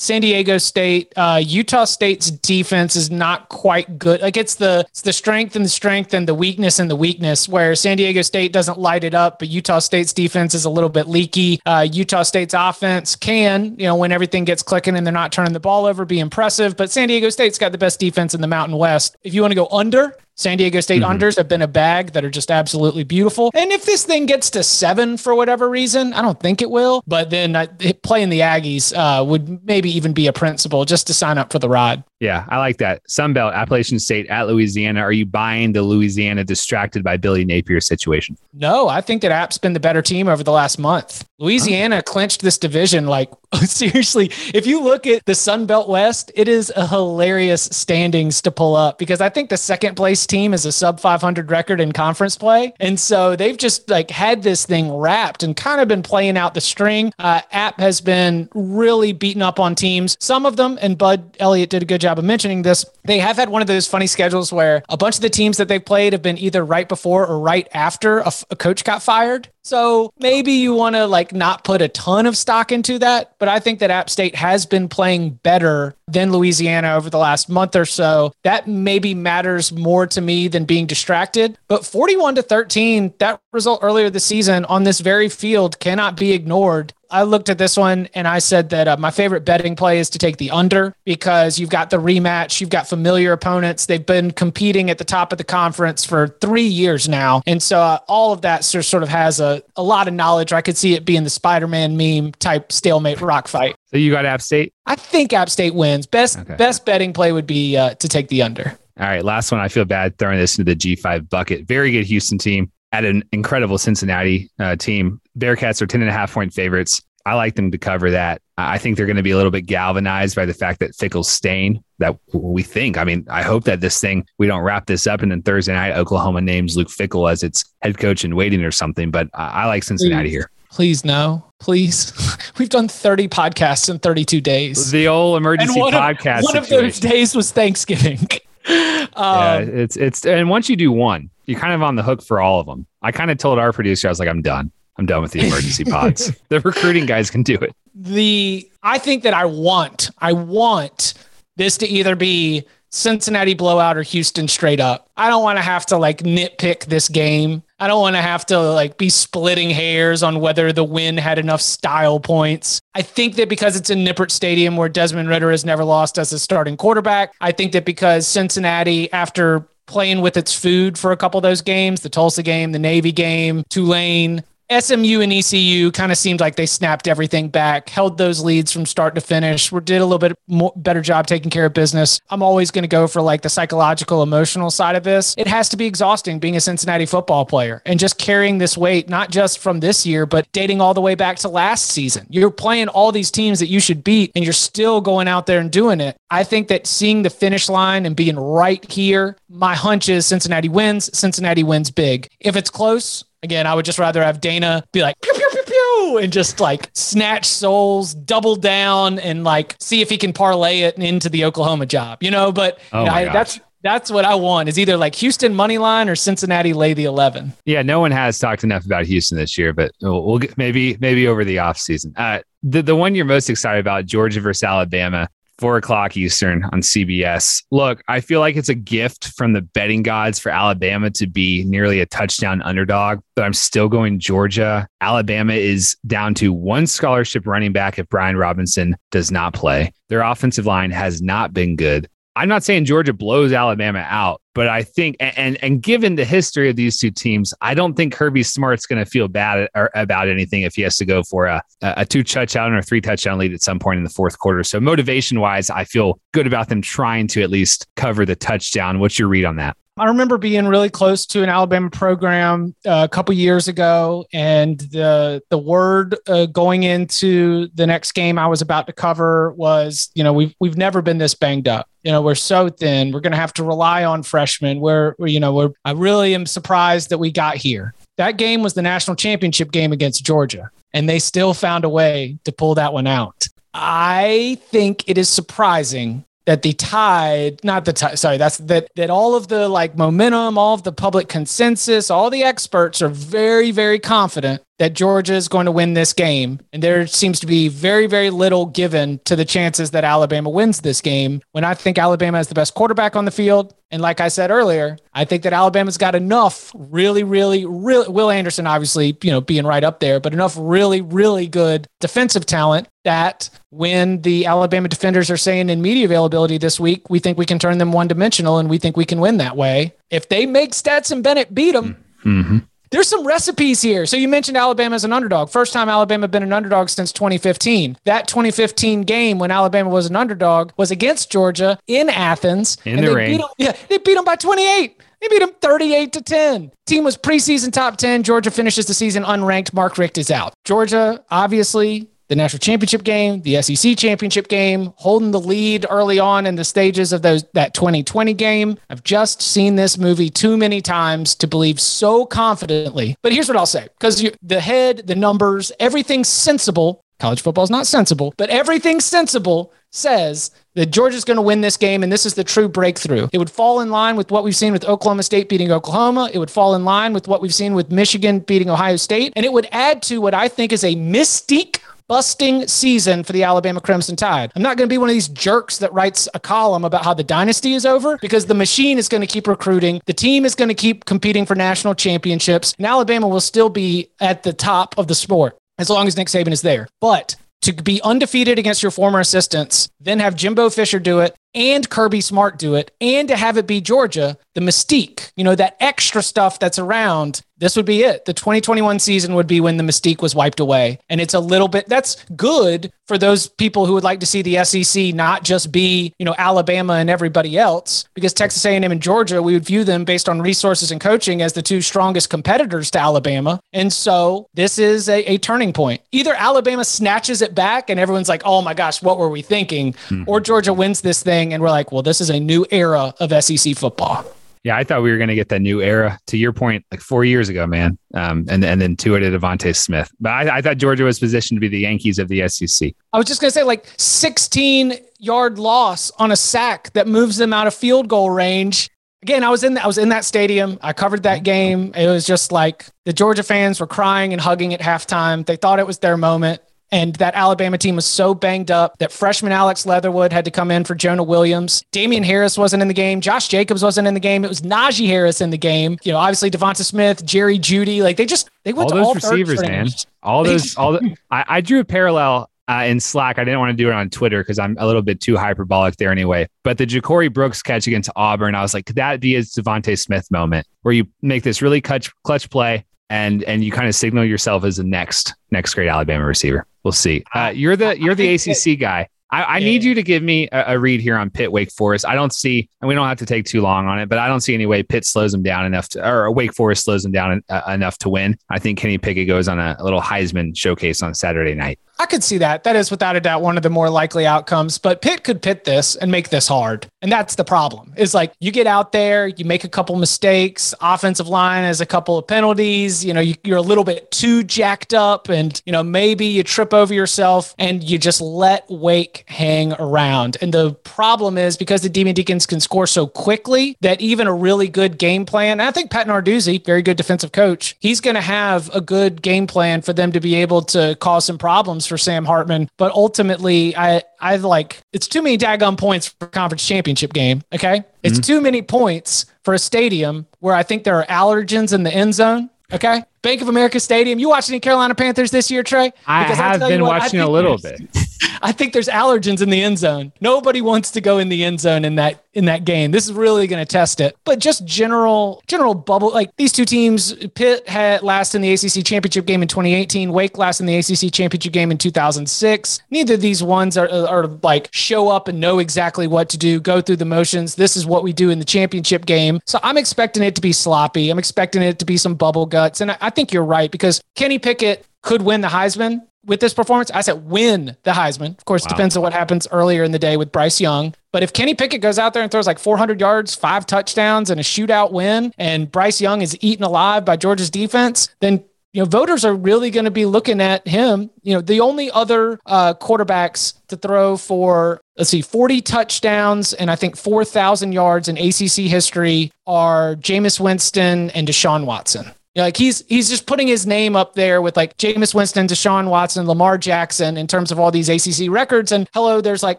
San 0.01 0.23
Diego 0.23 0.57
State, 0.57 1.13
uh, 1.15 1.43
Utah 1.45 1.85
State's 1.85 2.31
defense 2.31 2.97
is 2.97 3.11
not 3.11 3.51
quite 3.51 3.99
good. 3.99 4.23
Like 4.23 4.39
it's 4.39 4.55
the 4.55 4.87
it's 4.89 5.03
the 5.03 5.13
strength 5.13 5.57
and 5.57 5.63
the 5.63 5.69
strength 5.69 6.15
and 6.15 6.27
the 6.27 6.33
weakness 6.33 6.79
and 6.79 6.91
the 6.91 6.97
weakness. 6.97 7.47
Where 7.47 7.75
San 7.75 7.99
Diego 7.99 8.23
State 8.23 8.51
doesn't 8.51 8.79
light 8.79 9.05
it 9.05 9.13
up, 9.13 9.41
but 9.41 9.49
Utah 9.49 9.79
State's 9.79 10.15
defense 10.15 10.55
is 10.55 10.65
a 10.65 10.71
little 10.71 10.89
bit 10.89 11.07
leaky. 11.07 11.61
Uh, 11.67 11.87
Utah 11.93 12.23
State's 12.23 12.55
offense 12.55 13.15
can, 13.15 13.77
you 13.79 13.85
know, 13.85 13.95
when 13.95 14.11
everything 14.11 14.47
gets 14.47 14.63
clicking 14.63 14.97
and 14.97 15.07
they're 15.07 15.13
not 15.13 15.33
turning 15.33 15.53
the 15.53 15.61
ball 15.61 15.85
over, 15.85 16.07
be 16.07 16.19
impressive. 16.19 16.79
But 16.79 16.91
San 16.91 17.09
Diego 17.09 17.29
State's 17.29 17.59
got 17.59 17.71
the 17.71 17.79
best 17.79 18.01
defense 18.01 18.35
in 18.35 18.41
the 18.41 18.47
Mountain 18.47 18.79
West. 18.79 19.19
If 19.23 19.35
you 19.35 19.43
want 19.43 19.53
to 19.53 19.57
go 19.57 19.69
under, 19.71 20.17
San 20.41 20.57
Diego 20.57 20.81
State 20.81 21.03
Mhm. 21.03 21.19
unders 21.19 21.37
have 21.37 21.49
been 21.49 21.61
a 21.61 21.69
bag 21.69 22.13
that 22.13 22.25
are 22.25 22.31
just 22.31 22.51
absolutely 22.51 23.05
beautiful. 23.05 23.51
And 23.53 23.71
if 23.73 23.85
this 23.85 24.05
thing 24.05 24.25
gets 24.25 24.49
to 24.51 24.63
seven 24.63 25.19
for 25.19 25.35
whatever 25.35 25.69
reason, 25.69 26.15
I 26.15 26.23
don't 26.23 26.41
think 26.41 26.63
it 26.63 26.71
will. 26.71 27.03
But 27.07 27.29
then 27.29 27.55
uh, 27.55 27.67
playing 28.03 28.31
the 28.31 28.41
Aggies 28.41 28.97
uh, 28.97 29.23
would 29.23 29.67
maybe 29.67 29.95
even 29.95 30.15
be 30.15 30.27
a 30.29 30.33
principle 30.33 30.87
just 30.87 31.07
to 31.09 31.15
sign 31.15 31.37
up 31.37 31.53
for 31.53 31.59
the 31.59 31.69
ride. 31.69 32.05
Yeah, 32.21 32.45
I 32.51 32.59
like 32.59 32.77
that. 32.79 33.03
Sunbelt, 33.09 33.55
Appalachian 33.55 33.99
State 33.99 34.27
at 34.27 34.47
Louisiana. 34.47 35.01
Are 35.01 35.13
you 35.13 35.25
buying 35.25 35.73
the 35.73 35.83
Louisiana 35.83 36.45
distracted 36.45 37.03
by 37.03 37.17
Billy 37.17 37.47
Napier 37.47 37.81
situation? 37.81 38.37
No, 38.53 38.89
I 38.89 39.01
think 39.01 39.23
that 39.23 39.33
App's 39.33 39.57
been 39.57 39.73
the 39.73 39.81
better 39.81 40.03
team 40.03 40.29
over 40.29 40.45
the 40.45 40.53
last 40.53 40.79
month. 40.79 41.25
Louisiana 41.39 42.03
clinched 42.03 42.43
this 42.43 42.59
division. 42.59 43.07
Like, 43.07 43.31
seriously, 43.65 44.31
if 44.53 44.67
you 44.67 44.83
look 44.83 45.07
at 45.07 45.25
the 45.25 45.35
Sun 45.35 45.65
Belt 45.65 45.89
West, 45.89 46.31
it 46.35 46.47
is 46.47 46.71
a 46.77 46.87
hilarious 46.87 47.63
standings 47.63 48.43
to 48.43 48.51
pull 48.51 48.77
up 48.77 48.99
because 48.99 49.23
I 49.23 49.31
think 49.31 49.49
the 49.49 49.57
second 49.57 49.95
place 49.95 50.27
team 50.27 50.53
is 50.53 50.67
a 50.67 50.73
sub 50.73 51.01
500 51.01 51.51
record 51.51 51.81
in 51.81 51.93
conference 51.93 52.37
play. 52.37 52.75
And 52.79 53.01
so 53.01 53.35
they've 53.35 53.57
just 53.57 53.89
like 53.89 54.11
had 54.11 54.43
this 54.43 54.67
thing 54.67 54.93
wrapped 54.93 55.43
and 55.43 55.57
kind 55.57 55.81
of 55.81 55.89
been 55.89 56.03
playing 56.03 56.37
out 56.37 56.53
the 56.53 56.61
string. 56.61 57.15
Uh, 57.19 57.41
App 57.51 57.81
has 57.81 58.03
been 58.03 58.51
really 58.55 59.15
beaten 59.15 59.41
up 59.41 59.59
on 59.59 59.75
teams, 59.75 60.19
some 60.21 60.45
of 60.45 60.57
them, 60.57 60.79
and 60.83 60.99
Bud 60.99 61.39
Elliott 61.41 61.71
did 61.71 61.83
a 61.83 61.87
good 61.87 62.03
job 62.03 62.10
job 62.11 62.19
of 62.19 62.25
mentioning 62.25 62.63
this. 62.63 62.85
They 63.05 63.19
have 63.19 63.37
had 63.37 63.49
one 63.49 63.63
of 63.63 63.69
those 63.69 63.87
funny 63.87 64.07
schedules 64.07 64.53
where 64.53 64.83
a 64.89 64.97
bunch 64.97 65.17
of 65.17 65.23
the 65.23 65.31
teams 65.31 65.57
that 65.59 65.69
they've 65.69 65.85
played 65.85 66.13
have 66.13 66.23
been 66.23 66.39
either 66.39 66.65
right 66.65 66.89
before 66.89 67.27
or 67.27 67.39
right 67.39 67.69
after 67.73 68.19
a, 68.19 68.33
a 68.51 68.57
coach 68.57 68.85
got 68.85 69.03
fired. 69.03 69.49
So 69.63 70.13
maybe 70.19 70.53
you 70.53 70.75
want 70.75 70.97
to 70.97 71.07
like 71.07 71.33
not 71.33 71.65
put 71.65 71.83
a 71.83 71.89
ton 71.89 72.27
of 72.27 72.37
stock 72.37 72.73
into 72.73 72.99
that, 72.99 73.35
but 73.39 73.49
I 73.49 73.61
think 73.61 73.79
that 73.81 73.91
App 73.91 74.11
State 74.11 74.35
has 74.35 74.67
been 74.67 74.89
playing 74.89 75.31
better 75.43 75.95
than 76.09 76.33
Louisiana 76.33 76.95
over 76.95 77.11
the 77.11 77.19
last 77.19 77.49
month 77.49 77.77
or 77.77 77.85
so. 77.85 78.33
That 78.43 78.67
maybe 78.67 79.15
matters 79.15 79.71
more 79.71 80.07
to 80.09 80.21
me 80.21 80.49
than 80.49 80.65
being 80.65 80.87
distracted. 80.87 81.59
But 81.69 81.85
41 81.85 82.37
to 82.37 82.43
13, 82.43 83.15
that 83.19 83.41
result 83.53 83.81
earlier 83.83 84.11
this 84.11 84.25
season 84.25 84.65
on 84.65 84.85
this 84.85 85.01
very 85.01 85.29
field 85.29 85.79
cannot 85.79 86.17
be 86.17 86.33
ignored. 86.33 86.93
I 87.11 87.25
looked 87.25 87.49
at 87.49 87.59
this 87.59 87.77
one 87.77 88.09
and 88.15 88.27
I 88.29 88.39
said 88.39 88.71
that 88.71 88.89
uh, 88.89 88.97
my 88.97 89.11
favorite 89.11 89.45
betting 89.45 89.77
play 89.77 89.99
is 89.99 90.11
to 90.11 90.19
take 90.19 90.37
the 90.37 90.51
under 90.51 90.95
because 91.05 91.59
you've 91.59 91.71
got 91.71 91.91
the 91.91 91.97
rematch, 91.97 92.61
you've 92.61 92.71
got 92.71 92.89
familiar 92.89 93.33
opponents. 93.33 93.87
They've 93.87 94.05
been 94.05 94.31
competing 94.31 94.91
at 94.91 94.99
the 94.99 95.05
top 95.05 95.33
of 95.33 95.39
the 95.39 95.45
conference 95.45 96.05
for 96.05 96.29
three 96.41 96.67
years 96.67 97.09
now. 97.09 97.43
And 97.47 97.63
so 97.63 97.81
uh, 97.81 97.99
all 98.09 98.33
of 98.33 98.43
that 98.43 98.65
sort 98.65 99.03
of 99.03 99.09
has 99.09 99.41
a, 99.41 99.63
a 99.77 99.83
lot 99.83 100.09
of 100.09 100.15
knowledge. 100.15 100.53
I 100.53 100.63
could 100.63 100.77
see 100.77 100.95
it 100.95 101.05
being 101.05 101.25
the 101.25 101.31
Spider 101.31 101.67
Man 101.67 101.97
meme 101.97 102.33
type 102.33 102.73
stalemate 102.73 103.21
rock 103.21 103.49
fight. 103.49 103.77
So 103.87 103.97
you 103.97 104.11
got 104.11 104.25
App 104.25 104.43
State? 104.43 104.73
I 104.87 104.97
think 104.97 105.33
App 105.33 105.51
State 105.51 105.75
wins. 105.75 106.07
Best 106.07 106.39
okay. 106.39 106.57
best 106.57 106.85
betting 106.85 107.13
play 107.13 107.33
would 107.33 107.47
be 107.47 107.77
uh, 107.77 107.95
to 107.95 108.09
take 108.09 108.29
the 108.29 108.43
under. 108.43 108.79
All 108.99 109.07
right, 109.07 109.25
last 109.25 109.51
one. 109.51 109.61
I 109.61 109.69
feel 109.69 109.85
bad 109.85 110.19
throwing 110.19 110.39
this 110.39 110.59
into 110.59 110.75
the 110.75 110.79
G5 110.79 111.31
bucket. 111.31 111.67
Very 111.67 111.91
good 111.91 112.05
Houston 112.05 112.39
team 112.39 112.71
at 112.93 113.05
an 113.05 113.23
incredible 113.33 113.79
Cincinnati 113.79 114.51
uh, 114.59 114.77
team. 114.77 115.21
Bearcats 115.39 115.81
are 115.81 115.87
10 115.87 116.01
and 116.01 116.11
a 116.11 116.13
half 116.13 116.33
point 116.33 116.53
favorites. 116.53 117.01
I 117.27 117.35
like 117.35 117.55
them 117.55 117.71
to 117.71 117.79
cover 117.79 118.11
that. 118.11 118.41
I 118.57 118.79
think 118.79 118.97
they're 118.97 119.07
going 119.07 119.17
to 119.17 119.23
be 119.23 119.31
a 119.31 119.37
little 119.37 119.51
bit 119.51 119.63
galvanized 119.63 120.35
by 120.37 120.47
the 120.47 120.55
fact 120.55 120.81
that 120.81 120.93
Fickell's 120.93 121.29
staying. 121.29 121.83
That 121.99 122.17
we 122.33 122.63
think. 122.63 122.97
I 122.97 123.05
mean, 123.05 123.27
I 123.29 123.43
hope 123.43 123.65
that 123.65 123.81
this 123.81 124.01
thing 124.01 124.27
we 124.39 124.47
don't 124.47 124.63
wrap 124.63 124.87
this 124.87 125.07
up 125.07 125.21
and 125.21 125.31
then 125.31 125.43
Thursday 125.43 125.75
night 125.75 125.97
Oklahoma 125.97 126.41
names 126.41 126.77
Luke 126.77 126.89
Fickell 126.89 127.31
as 127.31 127.43
its 127.43 127.65
head 127.83 127.99
coach 127.99 128.25
in 128.25 128.37
waiting 128.37 128.65
or 128.65 128.71
something. 128.71 129.11
But 129.11 129.29
I, 129.35 129.49
I 129.49 129.67
like 129.67 129.83
Cincinnati 129.83 130.31
please, 130.31 130.33
here. 130.33 130.51
Please 130.71 131.05
no, 131.05 131.45
please. 131.59 132.39
We've 132.59 132.71
done 132.71 132.89
30 132.89 133.29
podcasts 133.29 133.91
in 133.91 133.99
32 133.99 134.41
days. 134.41 134.91
The 134.91 135.09
old 135.09 135.37
emergency 135.37 135.79
one 135.79 135.93
podcast. 135.93 136.39
Of, 136.39 136.45
one 136.45 136.65
situation. 136.65 136.75
of 136.75 136.81
those 136.81 137.01
days 137.01 137.35
was 137.37 137.53
Thanksgiving. 137.53 138.19
um, 138.67 139.07
yeah, 139.17 139.59
it's 139.59 139.97
it's 139.97 140.25
and 140.25 140.49
once 140.49 140.71
you 140.71 140.77
do 140.77 140.91
one, 140.91 141.29
you're 141.51 141.59
kind 141.59 141.75
of 141.75 141.83
on 141.83 141.97
the 141.97 142.03
hook 142.03 142.23
for 142.23 142.41
all 142.41 142.61
of 142.61 142.67
them. 142.67 142.87
I 143.03 143.11
kind 143.11 143.31
of 143.31 143.39
told 143.39 143.59
our 143.59 143.73
producer, 143.73 144.07
I 144.07 144.11
was 144.11 144.21
like, 144.21 144.29
I'm 144.29 144.41
done. 144.41 144.71
I'm 144.97 145.07
done 145.07 145.21
with 145.21 145.33
the 145.33 145.47
emergency 145.47 145.85
pods. 145.85 146.31
the 146.49 146.61
recruiting 146.61 147.07
guys 147.07 147.29
can 147.29 147.43
do 147.43 147.55
it. 147.55 147.75
The 147.95 148.71
I 148.83 148.99
think 148.99 149.25
that 149.25 149.35
I 149.35 149.47
want, 149.47 150.11
I 150.19 150.33
want 150.33 151.15
this 151.57 151.77
to 151.79 151.89
either 151.89 152.15
be 152.15 152.65
Cincinnati 152.91 153.55
blowout 153.55 153.97
or 153.97 154.03
Houston 154.03 154.47
straight 154.47 154.79
up. 154.79 155.09
I 155.17 155.29
don't 155.29 155.43
want 155.43 155.59
to 155.59 155.63
have 155.63 155.87
to 155.87 155.97
like 155.97 156.19
nitpick 156.19 156.85
this 156.85 157.09
game. 157.09 157.63
I 157.79 157.89
don't 157.89 158.01
want 158.01 158.15
to 158.15 158.23
have 158.23 158.47
to 158.47 158.61
like 158.61 158.97
be 158.97 159.09
splitting 159.09 159.71
hairs 159.71 160.23
on 160.23 160.41
whether 160.41 160.73
the 160.73 160.85
win 160.85 161.17
had 161.17 161.39
enough 161.39 161.61
style 161.61 162.21
points. 162.21 162.81
I 162.95 163.03
think 163.03 163.37
that 163.37 163.49
because 163.49 163.77
it's 163.77 163.91
in 163.91 164.01
Nippert 164.01 164.31
Stadium 164.31 164.77
where 164.77 164.89
Desmond 164.89 165.29
Ridder 165.29 165.51
has 165.51 165.65
never 165.65 165.85
lost 165.85 166.19
as 166.19 166.33
a 166.33 166.39
starting 166.39 166.77
quarterback, 166.77 167.33
I 167.41 167.53
think 167.53 167.73
that 167.73 167.85
because 167.85 168.29
Cincinnati, 168.29 169.11
after 169.13 169.67
playing 169.91 170.21
with 170.21 170.37
its 170.37 170.55
food 170.55 170.97
for 170.97 171.11
a 171.11 171.17
couple 171.17 171.37
of 171.37 171.43
those 171.43 171.61
games, 171.61 172.01
the 172.01 172.09
Tulsa 172.09 172.43
game, 172.43 172.71
the 172.73 172.79
Navy 172.79 173.11
game, 173.11 173.65
Tulane, 173.69 174.45
SMU 174.71 175.21
and 175.21 175.33
ECU 175.33 175.91
kind 175.91 176.13
of 176.13 176.19
seemed 176.19 176.39
like 176.41 176.55
they 176.55 176.67
snapped 176.67 177.09
everything 177.09 177.49
back, 177.49 177.89
held 177.89 178.19
those 178.19 178.43
leads 178.43 178.71
from 178.71 178.87
start 178.87 179.17
to 179.17 179.21
finish, 179.21 179.71
did 179.71 180.01
a 180.01 180.05
little 180.05 180.19
bit 180.19 180.39
more, 180.47 180.73
better 180.77 181.01
job 181.01 181.27
taking 181.27 181.51
care 181.51 181.67
of 181.67 181.75
business. 181.75 182.21
I'm 182.31 182.43
always 182.43 182.71
going 182.71 182.85
to 182.85 182.89
go 182.89 183.09
for 183.09 183.21
like 183.21 183.43
the 183.43 183.49
psychological, 183.49 184.23
emotional 184.23 184.71
side 184.71 184.95
of 184.95 185.03
this. 185.03 185.35
It 185.37 185.49
has 185.49 185.69
to 185.71 185.77
be 185.77 185.87
exhausting 185.87 186.39
being 186.39 186.57
a 186.57 186.61
Cincinnati 186.61 187.07
football 187.07 187.45
player 187.45 187.83
and 187.85 187.99
just 187.99 188.17
carrying 188.17 188.59
this 188.59 188.79
weight, 188.79 189.09
not 189.09 189.31
just 189.31 189.59
from 189.59 189.81
this 189.81 190.07
year, 190.07 190.25
but 190.25 190.51
dating 190.53 190.81
all 190.81 190.95
the 190.95 191.01
way 191.01 191.17
back 191.17 191.39
to 191.39 191.49
last 191.49 191.87
season. 191.87 192.27
You're 192.31 192.51
playing 192.51 192.89
all 192.89 193.11
these 193.11 193.33
teams 193.33 193.59
that 193.59 193.69
you 193.69 193.81
should 193.81 194.05
beat 194.05 194.31
and 194.37 194.45
you're 194.45 194.53
still 194.53 195.01
going 195.01 195.27
out 195.27 195.47
there 195.47 195.59
and 195.59 195.73
doing 195.73 196.01
it. 196.01 196.17
I 196.31 196.45
think 196.45 196.69
that 196.69 196.87
seeing 196.87 197.23
the 197.23 197.31
finish 197.31 197.69
line 197.69 198.07
and 198.07 198.15
being 198.15 198.37
right 198.37 198.89
here, 198.91 199.37
my 199.49 199.75
hunch 199.75 200.09
is 200.09 200.27
Cincinnati 200.27 200.69
wins. 200.69 201.11
Cincinnati 201.19 201.65
wins 201.65 201.91
big. 201.91 202.29
If 202.39 202.55
it's 202.55 202.71
close, 202.71 203.25
Again, 203.43 203.67
I 203.67 203.75
would 203.75 203.85
just 203.85 203.99
rather 203.99 204.23
have 204.23 204.41
Dana 204.41 204.85
be 204.93 205.03
like 205.03 205.21
pew 205.21 205.33
pew 205.33 205.49
pew 205.51 205.63
pew 205.67 206.19
and 206.23 206.33
just 206.33 206.61
like 206.61 206.91
snatch 206.95 207.47
souls, 207.47 208.15
double 208.15 208.57
down, 208.57 209.19
and 209.19 209.45
like 209.45 209.77
see 209.81 210.03
if 210.03 210.11
he 210.11 210.19
can 210.19 210.33
parlay 210.33 210.81
it 210.81 210.97
into 210.99 211.29
the 211.29 211.45
Oklahoma 211.45 211.87
job. 211.87 212.23
You 212.23 212.31
know, 212.31 212.53
but 212.53 212.79
oh 212.93 213.01
you 213.01 213.07
know, 213.07 213.13
I, 213.13 213.25
that's 213.27 213.61
that's 213.83 214.11
what 214.11 214.25
I 214.25 214.35
want 214.35 214.69
is 214.69 214.79
either 214.79 214.97
like 214.97 215.15
Houston 215.17 215.55
money 215.55 215.79
line 215.79 216.09
or 216.09 216.15
Cincinnati 216.15 216.73
lay 216.73 216.93
the 216.93 217.05
11. 217.05 217.53
Yeah, 217.65 217.83
no 217.83 217.99
one 217.99 218.11
has 218.11 218.39
talked 218.39 218.63
enough 218.63 218.85
about 218.85 219.07
Houston 219.07 219.39
this 219.39 219.57
year, 219.57 219.73
but 219.73 219.93
we'll, 220.03 220.23
we'll 220.25 220.39
get, 220.39 220.59
maybe 220.59 220.97
maybe 221.01 221.27
over 221.27 221.45
the 221.45 221.57
offseason. 221.57 222.13
Uh, 222.17 222.41
the, 222.63 222.83
the 222.83 222.97
one 222.97 223.15
you're 223.15 223.25
most 223.25 223.49
excited 223.49 223.81
about, 223.81 224.05
Georgia 224.05 224.41
versus 224.41 224.63
Alabama 224.63 225.29
four 225.61 225.77
o'clock 225.77 226.17
Eastern 226.17 226.65
on 226.73 226.81
CBS. 226.81 227.63
Look, 227.71 228.03
I 228.09 228.21
feel 228.21 228.41
like 228.41 228.57
it's 228.57 228.71
a 228.71 228.75
gift 228.75 229.29
from 229.37 229.53
the 229.53 229.61
betting 229.61 230.03
gods 230.03 230.39
for 230.39 230.49
Alabama 230.49 231.11
to 231.11 231.27
be 231.27 231.65
nearly 231.65 232.01
a 232.01 232.07
touchdown 232.07 232.63
underdog, 232.63 233.21
but 233.37 233.45
I'm 233.45 233.53
still 233.53 233.89
going 233.89 234.19
Georgia. 234.19 234.89
Alabama 235.03 235.53
is 235.53 235.97
down 236.07 236.35
to 236.37 236.53
one 236.53 236.87
scholarship 236.87 237.47
running 237.47 237.73
back 237.73 237.99
if 237.99 238.09
Brian 238.09 238.39
Robinson 238.39 238.97
does 239.11 239.31
not 239.31 239.53
play. 239.53 239.93
Their 240.09 240.23
offensive 240.23 240.65
line 240.65 240.91
has 240.91 241.21
not 241.21 241.53
been 241.53 241.77
good. 241.77 242.09
I'm 242.37 242.49
not 242.49 242.63
saying 242.63 242.85
Georgia 242.85 243.13
blows 243.13 243.53
Alabama 243.53 244.07
out, 244.09 244.41
but 244.55 244.69
I 244.69 244.83
think, 244.85 245.17
and 245.19 245.63
and 245.63 245.83
given 245.83 246.15
the 246.15 246.25
history 246.25 246.71
of 246.71 246.77
these 246.77 246.99
two 246.99 247.11
teams, 247.11 247.53
I 247.61 247.75
don't 247.75 247.95
think 247.95 248.13
Kirby 248.13 248.45
Smart's 248.45 248.87
going 248.87 249.05
to 249.05 249.11
feel 249.11 249.27
bad 249.27 249.69
about 249.75 250.29
anything 250.29 250.63
if 250.63 250.75
he 250.75 250.83
has 250.83 250.97
to 250.99 251.05
go 251.05 251.23
for 251.25 251.47
a 251.47 251.63
a 251.83 252.07
two 252.07 252.23
touchdown 252.23 252.73
or 252.73 252.83
three 252.83 253.01
touchdown 253.01 253.39
lead 253.39 253.53
at 253.53 253.63
some 253.63 253.79
point 253.79 253.99
in 253.99 254.05
the 254.05 254.11
fourth 254.11 254.39
quarter. 254.39 254.63
So 254.63 254.79
motivation 254.79 255.41
wise, 255.41 255.71
I 255.71 255.85
feel 255.85 256.21
good 256.33 256.47
about 256.47 256.69
them 256.69 256.83
trying 256.83 257.27
to 257.29 257.43
at 257.43 257.51
least 257.51 257.87
cover 257.97 258.25
the 258.25 258.37
touchdown. 258.37 259.01
What's 259.01 259.19
your 259.19 259.29
read 259.29 259.45
on 259.45 259.57
that? 259.57 259.77
I 260.01 260.07
remember 260.07 260.39
being 260.39 260.67
really 260.67 260.89
close 260.89 261.27
to 261.27 261.43
an 261.43 261.51
Alabama 261.51 261.91
program 261.91 262.75
uh, 262.87 263.03
a 263.05 263.09
couple 263.09 263.35
years 263.35 263.69
ago, 263.69 264.25
and 264.33 264.81
the 264.81 265.43
the 265.51 265.59
word 265.59 266.17
uh, 266.27 266.47
going 266.47 266.85
into 266.85 267.69
the 267.75 267.87
next 267.87 268.13
game 268.13 268.39
I 268.39 268.47
was 268.47 268.63
about 268.63 268.87
to 268.87 268.95
cover 268.95 269.53
was, 269.53 270.11
you 270.15 270.25
know, 270.25 270.33
we've 270.33 270.55
we've 270.59 270.79
never 270.79 271.03
been 271.03 271.19
this 271.19 271.35
banged 271.35 271.69
up. 271.69 271.87
You 272.03 272.13
know, 272.13 272.23
we're 272.23 272.35
so 272.35 272.71
thin. 272.71 273.13
We're 273.13 273.21
going 273.21 273.33
to 273.33 273.39
have 273.39 273.53
to 273.55 273.63
rely 273.63 274.05
on 274.05 274.23
freshmen. 274.23 274.81
We're, 274.81 275.15
you 275.19 275.39
know, 275.39 275.53
we're. 275.53 275.71
I 275.85 275.93
really 275.93 276.35
am 276.35 276.47
surprised 276.47 277.11
that 277.11 277.19
we 277.19 277.31
got 277.31 277.57
here. 277.57 277.93
That 278.17 278.39
game 278.39 278.63
was 278.63 278.73
the 278.73 278.83
national 278.83 279.17
championship 279.17 279.71
game 279.71 279.93
against 279.93 280.25
Georgia, 280.25 280.71
and 280.95 281.11
they 281.11 281.19
still 281.19 281.53
found 281.53 281.85
a 281.85 281.91
way 281.91 282.39
to 282.45 282.53
pull 282.53 282.75
that 282.77 282.95
one 282.95 283.07
out. 283.07 283.47
I 283.75 284.59
think 284.71 285.05
it 285.11 285.19
is 285.19 285.29
surprising 285.29 286.25
that 286.47 286.63
the 286.63 286.73
tide, 286.73 287.63
not 287.65 287.85
the 287.85 287.93
tide, 287.93 288.19
sorry, 288.19 288.37
that's 288.39 288.59
that 288.59 288.89
that 288.97 289.11
all 289.11 289.35
of 289.35 289.49
the 289.49 289.69
like 289.69 289.97
momentum, 289.97 290.57
all 290.57 290.75
of 290.75 290.83
the 290.83 290.93
public 290.93 291.29
consensus, 291.29 292.11
all 292.11 292.31
the 292.31 292.43
experts 292.43 293.03
are 293.03 293.09
very, 293.09 293.71
very 293.71 293.99
confident 293.99 294.63
that 294.81 294.95
Georgia 294.95 295.35
is 295.35 295.47
going 295.47 295.67
to 295.67 295.73
win 295.73 295.93
this 295.93 296.15
game. 296.15 296.59
And 296.73 296.83
there 296.83 297.07
seems 297.07 297.39
to 297.41 297.47
be 297.47 297.69
very, 297.69 298.07
very 298.07 298.31
little 298.31 298.65
given 298.65 299.21
to 299.27 299.37
the 299.37 299.45
chances 299.45 299.91
that 299.91 300.05
Alabama 300.05 300.49
wins 300.49 300.81
this 300.81 301.03
game 301.03 301.43
when 301.53 301.65
I 301.65 301.75
think 301.75 301.99
Alabama 301.99 302.39
has 302.39 302.49
the 302.49 302.55
best 302.55 302.73
quarterback 302.75 303.15
on 303.15 303.27
the 303.27 303.31
field. 303.31 303.75
And 303.91 304.01
like 304.01 304.23
I 304.23 304.29
said 304.29 304.51
earlier, 304.51 304.97
I 305.13 305.27
think 305.27 305.43
that 305.43 305.53
Alabama's 305.53 305.99
got 305.99 306.15
enough 306.15 306.73
really, 306.75 307.25
really, 307.25 307.67
really, 307.67 308.09
Will 308.09 308.31
Anderson, 308.31 308.67
obviously, 308.67 309.19
you 309.23 309.31
know, 309.31 309.43
being 309.43 309.67
right 309.67 309.85
up 309.85 310.01
there, 310.01 310.19
but 310.19 310.33
enough 310.33 310.57
really, 310.59 311.03
really 311.03 311.47
good 311.47 311.87
defensive 312.01 312.47
talent 312.47 312.89
that 313.05 313.51
when 313.69 314.23
the 314.23 314.47
Alabama 314.47 314.89
defenders 314.89 315.31
are 315.31 315.37
saying 315.37 315.69
in 315.69 315.83
media 315.83 316.07
availability 316.07 316.57
this 316.57 316.81
week, 316.81 317.11
we 317.11 317.19
think 317.19 317.37
we 317.37 317.45
can 317.45 317.59
turn 317.59 317.77
them 317.77 317.93
one 317.93 318.09
dimensional 318.09 318.57
and 318.57 318.71
we 318.71 318.79
think 318.79 318.97
we 318.97 319.05
can 319.05 319.21
win 319.21 319.37
that 319.37 319.59
way. 319.59 319.93
If 320.09 320.31
they 320.31 320.47
make 320.47 320.73
Stetson 320.73 321.21
Bennett 321.21 321.55
beat 321.55 321.73
them, 321.73 322.03
mm-hmm 322.25 322.59
there's 322.91 323.09
some 323.09 323.27
recipes 323.27 323.81
here. 323.81 324.07
So 324.07 324.17
you 324.17 324.29
mentioned 324.29 324.57
Alabama 324.57 324.95
as 324.95 325.05
an 325.05 325.13
underdog. 325.13 325.51
First 325.51 325.73
time 325.73 325.89
Alabama 325.89 326.29
been 326.29 326.43
an 326.43 326.53
underdog 326.53 326.89
since 326.89 327.13
2015. 327.13 327.99
That 328.05 328.27
2015 328.27 329.03
game 329.03 329.39
when 329.39 329.51
Alabama 329.51 329.91
was 329.91 330.07
an 330.07 330.17
underdog 330.17 330.73
was 330.77 330.91
against 330.91 331.31
Georgia 331.31 331.79
in 331.87 332.09
Athens. 332.09 332.77
In 332.85 333.05
the 333.05 333.15
rain. 333.15 333.39
Them, 333.39 333.49
yeah, 333.59 333.77
they 333.89 333.99
beat 333.99 334.15
them 334.15 334.25
by 334.25 334.37
28. 334.37 335.01
They 335.21 335.29
beat 335.29 335.41
them 335.41 335.53
38 335.61 336.13
to 336.15 336.23
10. 336.23 336.73
Team 336.87 337.05
was 337.05 337.17
preseason 337.17 337.73
top 337.73 337.97
10. 337.97 338.23
Georgia 338.23 338.51
finishes 338.51 338.87
the 338.87 338.95
season 338.95 339.23
unranked. 339.23 339.73
Mark 339.73 339.99
Richt 339.99 340.17
is 340.19 340.31
out. 340.31 340.55
Georgia, 340.65 341.23
obviously, 341.31 342.09
the 342.31 342.37
national 342.37 342.61
championship 342.61 343.03
game, 343.03 343.43
the 343.43 343.61
SEC 343.61 343.99
championship 343.99 344.47
game, 344.47 344.93
holding 344.97 345.33
the 345.33 345.41
lead 345.41 345.85
early 345.91 346.21
on 346.21 346.47
in 346.47 346.55
the 346.55 346.65
stages 346.65 347.13
of 347.13 347.23
those 347.23 347.43
that 347.55 347.75
2020 347.75 348.33
game. 348.35 348.79
I've 348.89 349.03
just 349.03 349.43
seen 349.43 349.75
this 349.75 349.99
movie 349.99 350.31
too 350.31 350.57
many 350.57 350.81
times 350.81 351.35
to 351.35 351.49
believe 351.49 351.81
so 351.81 352.25
confidently. 352.25 353.17
But 353.21 353.33
here's 353.33 353.49
what 353.49 353.57
I'll 353.57 353.67
say: 353.67 353.89
because 353.99 354.25
the 354.43 354.61
head, 354.61 355.09
the 355.09 355.17
numbers, 355.17 355.73
everything's 355.81 356.29
sensible. 356.29 357.03
college 357.19 357.43
football 357.43 357.65
is 357.65 357.71
not 357.71 357.89
sensible, 357.89 358.33
but 358.37 358.49
everything 358.49 359.01
sensible 359.01 359.73
says 359.91 360.53
that 360.75 360.87
Georgia's 360.93 361.25
going 361.25 361.37
to 361.37 361.43
win 361.43 361.63
this 361.63 361.77
game, 361.77 362.05
and 362.05 362.13
this 362.13 362.25
is 362.25 362.35
the 362.35 362.45
true 362.45 362.69
breakthrough. 362.69 363.29
It 363.33 363.39
would 363.39 363.51
fall 363.51 363.81
in 363.81 363.91
line 363.91 364.15
with 364.15 364.31
what 364.31 364.45
we've 364.45 364.55
seen 364.55 364.73
with 364.73 364.85
Oklahoma 364.85 365.25
State 365.25 365.49
beating 365.49 365.73
Oklahoma. 365.73 366.31
It 366.33 366.39
would 366.39 366.51
fall 366.51 366.77
in 366.77 366.85
line 366.85 367.13
with 367.13 367.27
what 367.27 367.43
we've 367.43 367.55
seen 367.55 367.75
with 367.75 367.91
Michigan 367.91 368.39
beating 368.39 368.71
Ohio 368.71 368.95
State, 368.95 369.33
and 369.35 369.45
it 369.45 369.53
would 369.53 369.67
add 369.73 370.01
to 370.03 370.21
what 370.21 370.33
I 370.33 370.47
think 370.47 370.73
is 370.73 370.85
a 370.85 370.95
mystique 370.95 371.80
busting 372.11 372.67
season 372.67 373.23
for 373.23 373.33
the 373.33 373.45
Alabama 373.45 373.81
Crimson 373.81 374.17
Tide. 374.17 374.51
I'm 374.57 374.63
not 374.63 374.77
going 374.77 374.89
to 374.89 374.93
be 374.93 374.99
one 374.99 375.09
of 375.09 375.15
these 375.15 375.29
jerks 375.29 375.79
that 375.79 375.93
writes 375.93 376.29
a 376.35 376.41
column 376.41 376.85
about 376.85 377.05
how 377.05 377.15
the 377.15 377.23
dynasty 377.23 377.73
is 377.73 377.87
over 377.87 378.19
because 378.21 378.47
the 378.47 378.55
machine 378.55 378.99
is 378.99 379.09
going 379.09 379.21
to 379.21 379.29
keep 379.29 379.47
recruiting. 379.47 380.03
The 380.07 380.13
team 380.13 380.45
is 380.45 380.57
going 380.57 380.71
to 380.71 380.75
keep 380.75 381.05
competing 381.05 381.47
for 381.47 381.55
national 381.55 381.95
championships, 381.95 382.75
and 382.79 382.85
Alabama 382.85 383.29
will 383.29 383.41
still 383.41 383.69
be 383.69 384.11
at 384.19 384.43
the 384.43 384.53
top 384.53 384.99
of 384.99 385.07
the 385.07 385.15
sport 385.15 385.57
as 385.79 385.89
long 385.89 386.09
as 386.09 386.17
Nick 386.17 386.27
Saban 386.27 386.51
is 386.51 386.63
there. 386.63 386.89
But 387.01 387.37
to 387.63 387.73
be 387.73 388.03
undefeated 388.03 388.59
against 388.59 388.83
your 388.83 388.91
former 388.91 389.21
assistants, 389.21 389.89
then 390.01 390.19
have 390.19 390.35
Jimbo 390.35 390.71
Fisher 390.71 390.99
do 390.99 391.21
it 391.21 391.37
and 391.55 391.89
Kirby 391.89 392.21
Smart 392.21 392.59
do 392.59 392.75
it, 392.75 392.91
and 393.01 393.29
to 393.29 393.37
have 393.37 393.57
it 393.57 393.67
be 393.67 393.81
Georgia, 393.81 394.37
the 394.55 394.61
mystique, 394.61 395.31
you 395.37 395.45
know, 395.45 395.55
that 395.55 395.77
extra 395.81 396.23
stuff 396.23 396.59
that's 396.59 396.79
around, 396.79 397.43
this 397.61 397.77
would 397.77 397.87
be 397.87 398.03
it. 398.03 398.25
The 398.25 398.33
2021 398.33 398.99
season 398.99 399.35
would 399.35 399.47
be 399.47 399.61
when 399.61 399.77
the 399.77 399.85
mystique 399.85 400.23
was 400.23 400.35
wiped 400.35 400.61
away. 400.61 400.99
And 401.09 401.21
it's 401.21 401.35
a 401.35 401.41
little 401.41 401.69
bit, 401.69 401.87
that's 401.89 402.25
good 402.37 402.93
for 403.07 403.19
those 403.19 403.49
people 403.49 403.87
who 403.87 403.93
would 403.93 404.03
like 404.03 404.21
to 404.21 404.27
see 404.27 404.43
the 404.43 404.65
SEC 404.65 405.15
not 405.15 405.45
just 405.45 405.71
be, 405.71 406.15
you 406.19 406.25
know, 406.25 406.35
Alabama 406.39 406.95
and 406.95 407.11
everybody 407.11 407.59
else, 407.59 408.07
because 408.15 408.33
Texas 408.33 408.65
A&M 408.65 408.83
and 408.83 409.03
Georgia, 409.03 409.43
we 409.43 409.53
would 409.53 409.65
view 409.65 409.85
them 409.85 410.05
based 410.05 410.29
on 410.29 410.41
resources 410.41 410.91
and 410.91 411.01
coaching 411.01 411.43
as 411.43 411.53
the 411.53 411.63
two 411.63 411.83
strongest 411.83 412.31
competitors 412.31 412.91
to 412.93 412.99
Alabama. 412.99 413.61
And 413.73 413.93
so 413.93 414.49
this 414.55 414.79
is 414.79 415.09
a, 415.09 415.23
a 415.25 415.39
turning 415.39 415.73
point. 415.73 416.01
Either 416.13 416.35
Alabama 416.35 416.85
snatches 416.85 417.43
it 417.43 417.55
back 417.55 417.91
and 417.91 418.01
everyone's 418.01 418.29
like, 418.29 418.43
oh 418.45 418.63
my 418.63 418.75
gosh, 418.75 419.03
what 419.03 419.19
were 419.19 419.29
we 419.29 419.43
thinking? 419.43 419.93
Mm-hmm. 419.93 420.25
Or 420.27 420.41
Georgia 420.41 420.73
wins 420.73 421.03
this 421.03 421.23
thing 421.23 421.53
and 421.53 421.63
we're 421.63 421.71
like, 421.71 421.93
well, 421.93 422.03
this 422.03 422.21
is 422.21 422.31
a 422.31 422.41
new 422.41 422.65
era 422.71 423.15
of 423.21 423.45
SEC 423.45 423.77
football. 423.77 424.25
Yeah, 424.63 424.77
I 424.77 424.85
thought 424.85 425.03
we 425.03 425.11
were 425.11 425.17
going 425.17 425.29
to 425.29 425.35
get 425.35 425.49
that 425.49 425.61
new 425.61 425.81
era. 425.81 426.19
To 426.27 426.37
your 426.37 426.53
point, 426.53 426.85
like 426.91 427.01
four 427.01 427.25
years 427.25 427.49
ago, 427.49 427.67
man, 427.67 427.99
um, 428.15 428.45
and 428.49 428.63
and 428.63 428.81
then 428.81 428.95
two 428.95 429.17
at 429.17 429.23
DeVonta 429.23 429.75
Smith. 429.75 430.11
But 430.21 430.33
I, 430.33 430.59
I, 430.59 430.63
thought 430.63 430.77
Georgia 430.77 431.05
was 431.05 431.19
positioned 431.19 431.57
to 431.57 431.61
be 431.61 431.69
the 431.69 431.79
Yankees 431.79 432.19
of 432.19 432.29
the 432.29 432.47
SEC. 432.47 432.93
I 433.13 433.19
was 433.19 433.27
just 433.27 433.41
going 433.41 433.49
to 433.49 433.55
say, 433.55 433.63
like, 433.63 433.91
16 433.97 434.99
yard 435.19 435.59
loss 435.59 436.11
on 436.19 436.31
a 436.31 436.37
sack 436.37 436.93
that 436.93 437.09
moves 437.09 437.39
them 437.39 437.53
out 437.53 437.67
of 437.67 437.75
field 437.75 438.09
goal 438.09 438.31
range. 438.31 438.91
Again, 439.23 439.45
I 439.45 439.51
was 439.51 439.65
in 439.65 439.79
I 439.79 439.87
was 439.87 439.99
in 439.99 440.11
that 440.11 440.25
stadium. 440.25 440.79
I 440.83 440.93
covered 440.93 441.23
that 441.23 441.43
game. 441.43 441.93
It 441.95 442.07
was 442.07 442.27
just 442.27 442.53
like 442.53 442.87
the 443.07 443.13
Georgia 443.13 443.43
fans 443.43 443.81
were 443.81 443.87
crying 443.87 444.33
and 444.33 444.41
hugging 444.41 444.75
at 444.75 444.81
halftime. 444.81 445.45
They 445.45 445.57
thought 445.57 445.79
it 445.79 445.87
was 445.87 445.99
their 445.99 446.17
moment. 446.17 446.61
And 446.93 447.15
that 447.17 447.35
Alabama 447.35 447.79
team 447.79 447.95
was 447.97 448.07
so 448.07 448.35
banged 448.35 448.71
up 448.71 448.99
that 448.99 449.13
freshman 449.13 449.53
Alex 449.53 449.87
Leatherwood 449.87 450.33
had 450.33 450.45
to 450.45 450.51
come 450.51 450.71
in 450.71 450.85
for 450.85 450.95
Jonah 450.95 451.23
Williams. 451.23 451.85
Damien 451.93 452.25
Harris 452.25 452.59
wasn't 452.59 452.83
in 452.83 452.89
the 452.89 452.95
game. 452.95 453.21
Josh 453.21 453.49
Jacobs 453.49 453.83
wasn't 453.83 454.09
in 454.09 454.15
the 454.15 454.21
game. 454.21 454.45
It 454.45 454.49
was 454.49 454.63
Najee 454.63 455.07
Harris 455.07 455.41
in 455.41 455.51
the 455.51 455.59
game. 455.59 455.99
You 456.03 456.13
know, 456.13 456.19
obviously 456.19 456.51
DeVonta 456.51 456.85
Smith, 456.85 457.25
Jerry 457.25 457.59
Jeudy. 457.59 458.03
Like 458.03 458.17
they 458.17 458.27
just 458.27 458.51
they 458.65 458.73
went 458.73 458.91
all 458.91 458.91
to 458.91 458.95
those 458.97 459.07
all 459.07 459.15
receivers, 459.15 459.63
man. 459.63 459.89
All 460.23 460.43
those, 460.43 460.77
all 460.77 460.93
the. 460.93 461.17
I, 461.31 461.45
I 461.47 461.61
drew 461.61 461.81
a 461.81 461.85
parallel 461.85 462.51
uh, 462.71 462.85
in 462.85 463.01
Slack. 463.01 463.39
I 463.39 463.45
didn't 463.45 463.59
want 463.59 463.77
to 463.77 463.83
do 463.83 463.89
it 463.89 463.93
on 463.93 464.11
Twitter 464.11 464.43
because 464.43 464.59
I'm 464.59 464.77
a 464.79 464.87
little 464.87 465.03
bit 465.03 465.21
too 465.21 465.37
hyperbolic 465.37 465.97
there 465.97 466.13
anyway. 466.13 466.49
But 466.63 466.79
the 466.79 466.87
Ja'Corey 466.87 467.33
Brooks 467.33 467.63
catch 467.63 467.87
against 467.87 468.11
Auburn, 468.15 468.55
I 468.55 468.63
was 468.63 468.75
like, 468.75 468.87
could 468.87 468.97
that 468.97 469.21
be 469.21 469.35
a 469.35 469.41
DeVonta 469.41 469.99
Smith 469.99 470.31
moment 470.31 470.67
where 470.83 470.95
you 470.95 471.07
make 471.21 471.43
this 471.43 471.63
really 471.63 471.81
clutch, 471.81 472.11
clutch 472.23 472.49
play 472.49 472.85
and 473.11 473.43
and 473.45 473.63
you 473.63 473.71
kind 473.71 473.89
of 473.89 473.95
signal 473.95 474.25
yourself 474.25 474.65
as 474.65 474.79
the 474.79 474.85
next 474.85 475.35
next 475.51 475.75
great 475.75 475.89
Alabama 475.89 476.25
receiver? 476.25 476.67
We'll 476.83 476.93
see. 476.93 477.25
Uh, 477.35 477.53
you're 477.55 477.77
the 477.77 478.01
you're 478.01 478.15
the 478.15 478.35
ACC 478.35 478.79
guy. 478.79 479.09
I, 479.33 479.45
I 479.45 479.59
need 479.61 479.85
you 479.85 479.95
to 479.95 480.03
give 480.03 480.23
me 480.23 480.49
a, 480.51 480.75
a, 480.75 480.79
read 480.79 481.01
here 481.01 481.17
on 481.17 481.31
Pitt 481.31 481.53
Wake 481.53 481.71
Forest. 481.71 482.05
I 482.05 482.17
don't 482.17 482.35
see, 482.35 482.69
and 482.81 482.89
we 482.89 482.97
don't 482.97 483.07
have 483.07 483.19
to 483.19 483.27
take 483.27 483.45
too 483.45 483.61
long 483.61 483.87
on 483.87 484.01
it, 484.01 484.09
but 484.09 484.19
I 484.19 484.27
don't 484.27 484.41
see 484.41 484.55
any 484.55 484.67
way 484.67 484.83
Pitt 484.83 485.05
slows 485.05 485.31
them 485.31 485.43
down 485.43 485.67
enough 485.67 485.89
to, 485.91 486.09
or 486.09 486.33
Wake 486.33 486.53
Forest 486.53 486.85
slows 486.85 487.05
them 487.05 487.13
down 487.13 487.43
uh, 487.49 487.63
enough 487.69 487.97
to 487.99 488.09
win. 488.09 488.37
I 488.49 488.59
think 488.59 488.79
Kenny 488.79 488.99
Pickett 488.99 489.29
goes 489.29 489.47
on 489.47 489.61
a, 489.61 489.77
a 489.79 489.85
little 489.85 490.01
Heisman 490.01 490.57
showcase 490.57 491.01
on 491.01 491.15
Saturday 491.15 491.55
night. 491.55 491.79
I 492.01 492.07
could 492.07 492.25
see 492.25 492.39
that. 492.39 492.65
That 492.65 492.77
is 492.77 492.91
without 492.91 493.15
a 493.15 493.21
doubt 493.21 493.43
one 493.43 493.59
of 493.59 493.63
the 493.63 493.69
more 493.69 493.91
likely 493.91 494.27
outcomes. 494.27 494.79
But 494.79 495.03
Pitt 495.03 495.23
could 495.23 495.43
pit 495.43 495.65
this 495.65 495.97
and 495.97 496.11
make 496.11 496.31
this 496.31 496.49
hard. 496.49 496.91
And 497.03 497.13
that's 497.13 497.35
the 497.35 497.45
problem. 497.45 497.93
Is 497.95 498.15
like 498.15 498.33
you 498.41 498.51
get 498.51 498.67
out 498.67 498.93
there, 498.93 499.29
you 499.29 499.45
make 499.45 499.65
a 499.65 499.69
couple 499.69 499.95
mistakes, 499.97 500.73
offensive 500.81 501.29
line 501.29 501.65
has 501.65 501.83
a 501.83 501.87
couple 501.87 502.17
of 502.17 502.27
penalties, 502.27 503.05
you 503.05 503.13
know, 503.13 503.21
you, 503.21 503.35
you're 503.45 503.59
a 503.59 503.63
little 503.63 503.85
bit 503.85 504.11
too 504.11 504.43
jacked 504.43 504.95
up 504.95 505.29
and, 505.29 505.61
you 505.67 505.73
know, 505.73 505.83
maybe 505.83 506.25
you 506.25 506.43
trip 506.43 506.73
over 506.73 506.95
yourself 506.95 507.55
and 507.59 507.85
you 507.85 507.99
just 507.99 508.23
let 508.23 508.65
Wake 508.71 509.25
hang 509.27 509.75
around. 509.75 510.39
And 510.41 510.55
the 510.55 510.73
problem 510.85 511.37
is 511.37 511.59
because 511.59 511.83
the 511.83 511.91
Demon 511.91 512.15
Deacons 512.15 512.47
can 512.47 512.61
score 512.61 512.87
so 512.87 513.07
quickly 513.07 513.77
that 513.83 514.01
even 514.01 514.27
a 514.27 514.33
really 514.33 514.69
good 514.69 514.97
game 514.97 515.27
plan, 515.27 515.61
I 515.61 515.71
think 515.71 515.91
Pat 515.91 516.07
Narduzzi, 516.07 516.65
very 516.65 516.81
good 516.81 516.97
defensive 516.97 517.33
coach, 517.33 517.77
he's 517.79 518.01
going 518.01 518.17
to 518.17 518.23
have 518.23 518.75
a 518.75 518.81
good 518.81 519.21
game 519.21 519.47
plan 519.47 519.83
for 519.83 519.93
them 519.93 520.13
to 520.13 520.21
be 520.21 520.35
able 520.37 520.63
to 520.63 520.97
cause 520.99 521.27
some 521.27 521.37
problems 521.37 521.90
for 521.91 521.99
Sam 521.99 522.25
Hartman. 522.25 522.71
But 522.79 522.93
ultimately, 522.93 523.77
I 523.77 524.03
I 524.19 524.37
like 524.37 524.81
it's 524.95 525.07
too 525.07 525.21
many 525.21 525.37
daggum 525.37 525.77
points 525.77 526.07
for 526.09 526.27
conference 526.29 526.67
championship 526.67 527.13
game. 527.13 527.43
Okay. 527.53 527.85
It's 528.03 528.15
mm-hmm. 528.15 528.23
too 528.23 528.41
many 528.41 528.63
points 528.63 529.27
for 529.45 529.53
a 529.53 529.59
stadium 529.59 530.27
where 530.39 530.55
I 530.55 530.63
think 530.63 530.85
there 530.85 530.97
are 530.97 531.07
allergens 531.07 531.75
in 531.75 531.83
the 531.83 531.93
end 531.93 532.15
zone. 532.15 532.49
Okay. 532.73 533.03
Bank 533.23 533.43
of 533.43 533.49
America 533.49 533.81
Stadium. 533.81 534.19
You 534.19 534.29
watching 534.29 534.55
the 534.55 534.61
Carolina 534.61 534.95
Panthers 534.95 535.31
this 535.31 535.51
year, 535.51 535.63
Trey? 535.63 535.93
I 536.07 536.23
have 536.23 536.61
been 536.61 536.83
what, 536.83 537.01
watching 537.01 537.21
a 537.21 537.29
little 537.29 537.59
bit. 537.59 537.83
I 538.43 538.53
think 538.53 538.73
there's 538.73 538.89
allergens 538.89 539.43
in 539.43 539.51
the 539.51 539.63
end 539.63 539.79
zone. 539.79 540.13
Nobody 540.21 540.61
wants 540.61 540.91
to 540.93 541.01
go 541.01 541.19
in 541.19 541.29
the 541.29 541.45
end 541.45 541.61
zone 541.61 541.85
in 541.85 541.97
that 541.97 542.25
in 542.33 542.45
that 542.45 542.65
game. 542.65 542.93
This 542.93 543.07
is 543.07 543.13
really 543.13 543.47
going 543.47 543.65
to 543.65 543.71
test 543.71 544.01
it. 544.01 544.17
But 544.25 544.39
just 544.39 544.65
general 544.65 545.43
general 545.47 545.75
bubble 545.75 546.13
like 546.13 546.35
these 546.37 546.53
two 546.53 546.65
teams, 546.65 547.15
Pitt 547.35 547.69
had 547.69 548.03
last 548.03 548.35
in 548.35 548.43
the 548.43 548.53
ACC 548.53 548.85
championship 548.85 549.27
game 549.27 549.43
in 549.43 549.49
2018, 549.49 550.13
Wake 550.13 550.39
last 550.39 550.61
in 550.61 550.67
the 550.67 550.77
ACC 550.77 551.13
championship 551.13 551.53
game 551.53 551.71
in 551.71 551.79
2006. 551.79 552.83
Neither 552.91 553.15
of 553.15 553.21
these 553.21 553.43
ones 553.43 553.77
are, 553.77 553.89
are 553.91 554.27
like 554.43 554.69
show 554.73 555.09
up 555.09 555.29
and 555.29 555.41
know 555.41 555.59
exactly 555.59 556.07
what 556.07 556.29
to 556.31 556.39
do, 556.39 556.61
go 556.61 556.81
through 556.81 556.97
the 556.97 557.05
motions. 557.05 557.55
This 557.55 557.77
is 557.77 557.87
what 557.87 558.03
we 558.03 558.13
do 558.13 558.31
in 558.31 558.39
the 558.39 558.45
championship 558.45 559.07
game. 559.07 559.41
So 559.47 559.59
I'm 559.63 559.77
expecting 559.77 560.23
it 560.23 560.35
to 560.37 560.41
be 560.41 560.53
sloppy. 560.53 561.11
I'm 561.11 561.19
expecting 561.19 561.63
it 561.63 561.79
to 561.79 561.85
be 561.85 561.97
some 561.97 562.15
bubble 562.15 562.47
guts. 562.47 562.81
And 562.81 562.93
I, 562.93 562.97
I 563.01 563.11
think 563.11 563.33
you're 563.33 563.45
right 563.45 563.71
because 563.71 564.01
Kenny 564.15 564.39
Pickett 564.39 564.87
could 565.03 565.23
win 565.23 565.41
the 565.41 565.49
Heisman 565.49 566.03
with 566.25 566.41
this 566.41 566.55
performance. 566.55 566.91
I 566.91 567.01
said 567.01 567.25
win 567.27 567.77
the 567.83 567.93
Heisman. 567.93 568.37
Of 568.39 568.45
course, 568.45 568.65
wow. 568.65 568.69
depends 568.69 568.97
on 568.97 569.03
what 569.03 569.13
happens 569.13 569.47
earlier 569.51 569.83
in 569.83 569.93
the 569.93 569.99
day 569.99 570.17
with 570.17 570.33
Bryce 570.33 570.61
Young. 570.61 570.95
But 571.13 571.23
if 571.23 571.33
Kenny 571.33 571.55
Pickett 571.55 571.81
goes 571.81 571.99
out 571.99 572.15
there 572.15 572.23
and 572.23 572.31
throws 572.31 572.47
like 572.47 572.59
400 572.59 573.01
yards, 573.01 573.35
five 573.35 573.67
touchdowns, 573.67 574.31
and 574.31 574.39
a 574.39 574.45
shootout 574.45 574.93
win, 574.93 575.33
and 575.39 575.71
Bryce 575.71 576.01
Young 576.01 576.23
is 576.23 576.37
eaten 576.41 576.65
alive 576.65 577.05
by 577.05 577.17
Georgia's 577.17 577.51
defense, 577.51 578.09
then 578.21 578.45
you 578.73 578.83
know 578.83 578.87
voters 578.87 579.25
are 579.25 579.35
really 579.35 579.71
going 579.71 579.87
to 579.87 579.91
be 579.91 580.07
looking 580.07 580.41
at 580.41 580.67
him. 580.67 581.11
You 581.23 581.35
know, 581.35 581.41
the 581.41 581.61
only 581.61 581.91
other 581.91 582.39
uh, 582.47 582.75
quarterbacks 582.75 583.55
to 583.69 583.77
throw 583.77 584.17
for 584.17 584.81
let's 584.97 585.11
see, 585.11 585.23
40 585.23 585.63
touchdowns 585.63 586.53
and 586.53 586.71
I 586.71 586.77
think 586.77 586.95
4,000 586.95 587.73
yards 587.73 588.07
in 588.07 588.19
ACC 588.19 588.71
history 588.71 589.33
are 589.47 589.97
Jameis 589.97 590.39
Winston 590.39 591.09
and 591.11 591.27
Deshaun 591.27 591.65
Watson. 591.65 592.13
You 592.35 592.41
know, 592.41 592.47
like 592.47 592.57
he's 592.57 592.85
he's 592.87 593.09
just 593.09 593.27
putting 593.27 593.49
his 593.49 593.67
name 593.67 593.97
up 593.97 594.15
there 594.15 594.41
with 594.41 594.57
like 594.57 594.77
Jameis 594.77 595.15
Winston, 595.15 595.49
Deshaun 595.49 595.89
Watson, 595.89 596.29
Lamar 596.29 596.59
Jackson 596.59 597.17
in 597.17 597.27
terms 597.27 597.51
of 597.51 597.59
all 597.59 597.73
these 597.73 597.89
ACC 597.89 598.31
records. 598.31 598.71
And 598.71 598.89
hello, 598.95 599.21
there's 599.21 599.43
like 599.43 599.59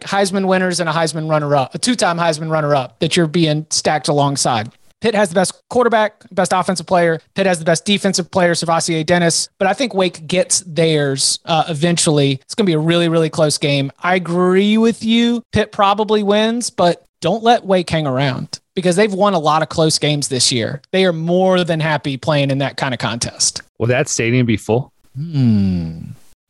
Heisman 0.00 0.46
winners 0.46 0.80
and 0.80 0.88
a 0.88 0.92
Heisman 0.92 1.28
runner 1.28 1.54
up, 1.54 1.74
a 1.74 1.78
two 1.78 1.94
time 1.94 2.16
Heisman 2.16 2.50
runner 2.50 2.74
up 2.74 2.98
that 3.00 3.14
you're 3.14 3.26
being 3.26 3.66
stacked 3.68 4.08
alongside. 4.08 4.72
Pitt 5.02 5.14
has 5.14 5.28
the 5.28 5.34
best 5.34 5.60
quarterback, 5.68 6.24
best 6.30 6.52
offensive 6.54 6.86
player. 6.86 7.20
Pitt 7.34 7.44
has 7.44 7.58
the 7.58 7.64
best 7.64 7.84
defensive 7.84 8.30
player, 8.30 8.52
SirVocea 8.52 9.04
Dennis. 9.04 9.48
But 9.58 9.66
I 9.66 9.74
think 9.74 9.94
Wake 9.94 10.26
gets 10.28 10.60
theirs 10.60 11.40
uh, 11.44 11.64
eventually. 11.68 12.34
It's 12.34 12.54
going 12.54 12.64
to 12.64 12.70
be 12.70 12.74
a 12.74 12.78
really, 12.78 13.08
really 13.08 13.28
close 13.28 13.58
game. 13.58 13.90
I 13.98 14.14
agree 14.14 14.78
with 14.78 15.02
you. 15.02 15.42
Pitt 15.52 15.72
probably 15.72 16.22
wins, 16.22 16.70
but 16.70 17.04
don't 17.20 17.42
let 17.42 17.66
Wake 17.66 17.90
hang 17.90 18.06
around 18.06 18.60
because 18.74 18.96
they've 18.96 19.12
won 19.12 19.34
a 19.34 19.38
lot 19.38 19.62
of 19.62 19.68
close 19.68 19.98
games 19.98 20.28
this 20.28 20.50
year. 20.52 20.80
They 20.92 21.04
are 21.04 21.12
more 21.12 21.64
than 21.64 21.80
happy 21.80 22.16
playing 22.16 22.50
in 22.50 22.58
that 22.58 22.76
kind 22.76 22.94
of 22.94 23.00
contest. 23.00 23.62
Will 23.78 23.88
that 23.88 24.08
stadium 24.08 24.46
be 24.46 24.56
full? 24.56 24.92
Hmm. 25.16 26.00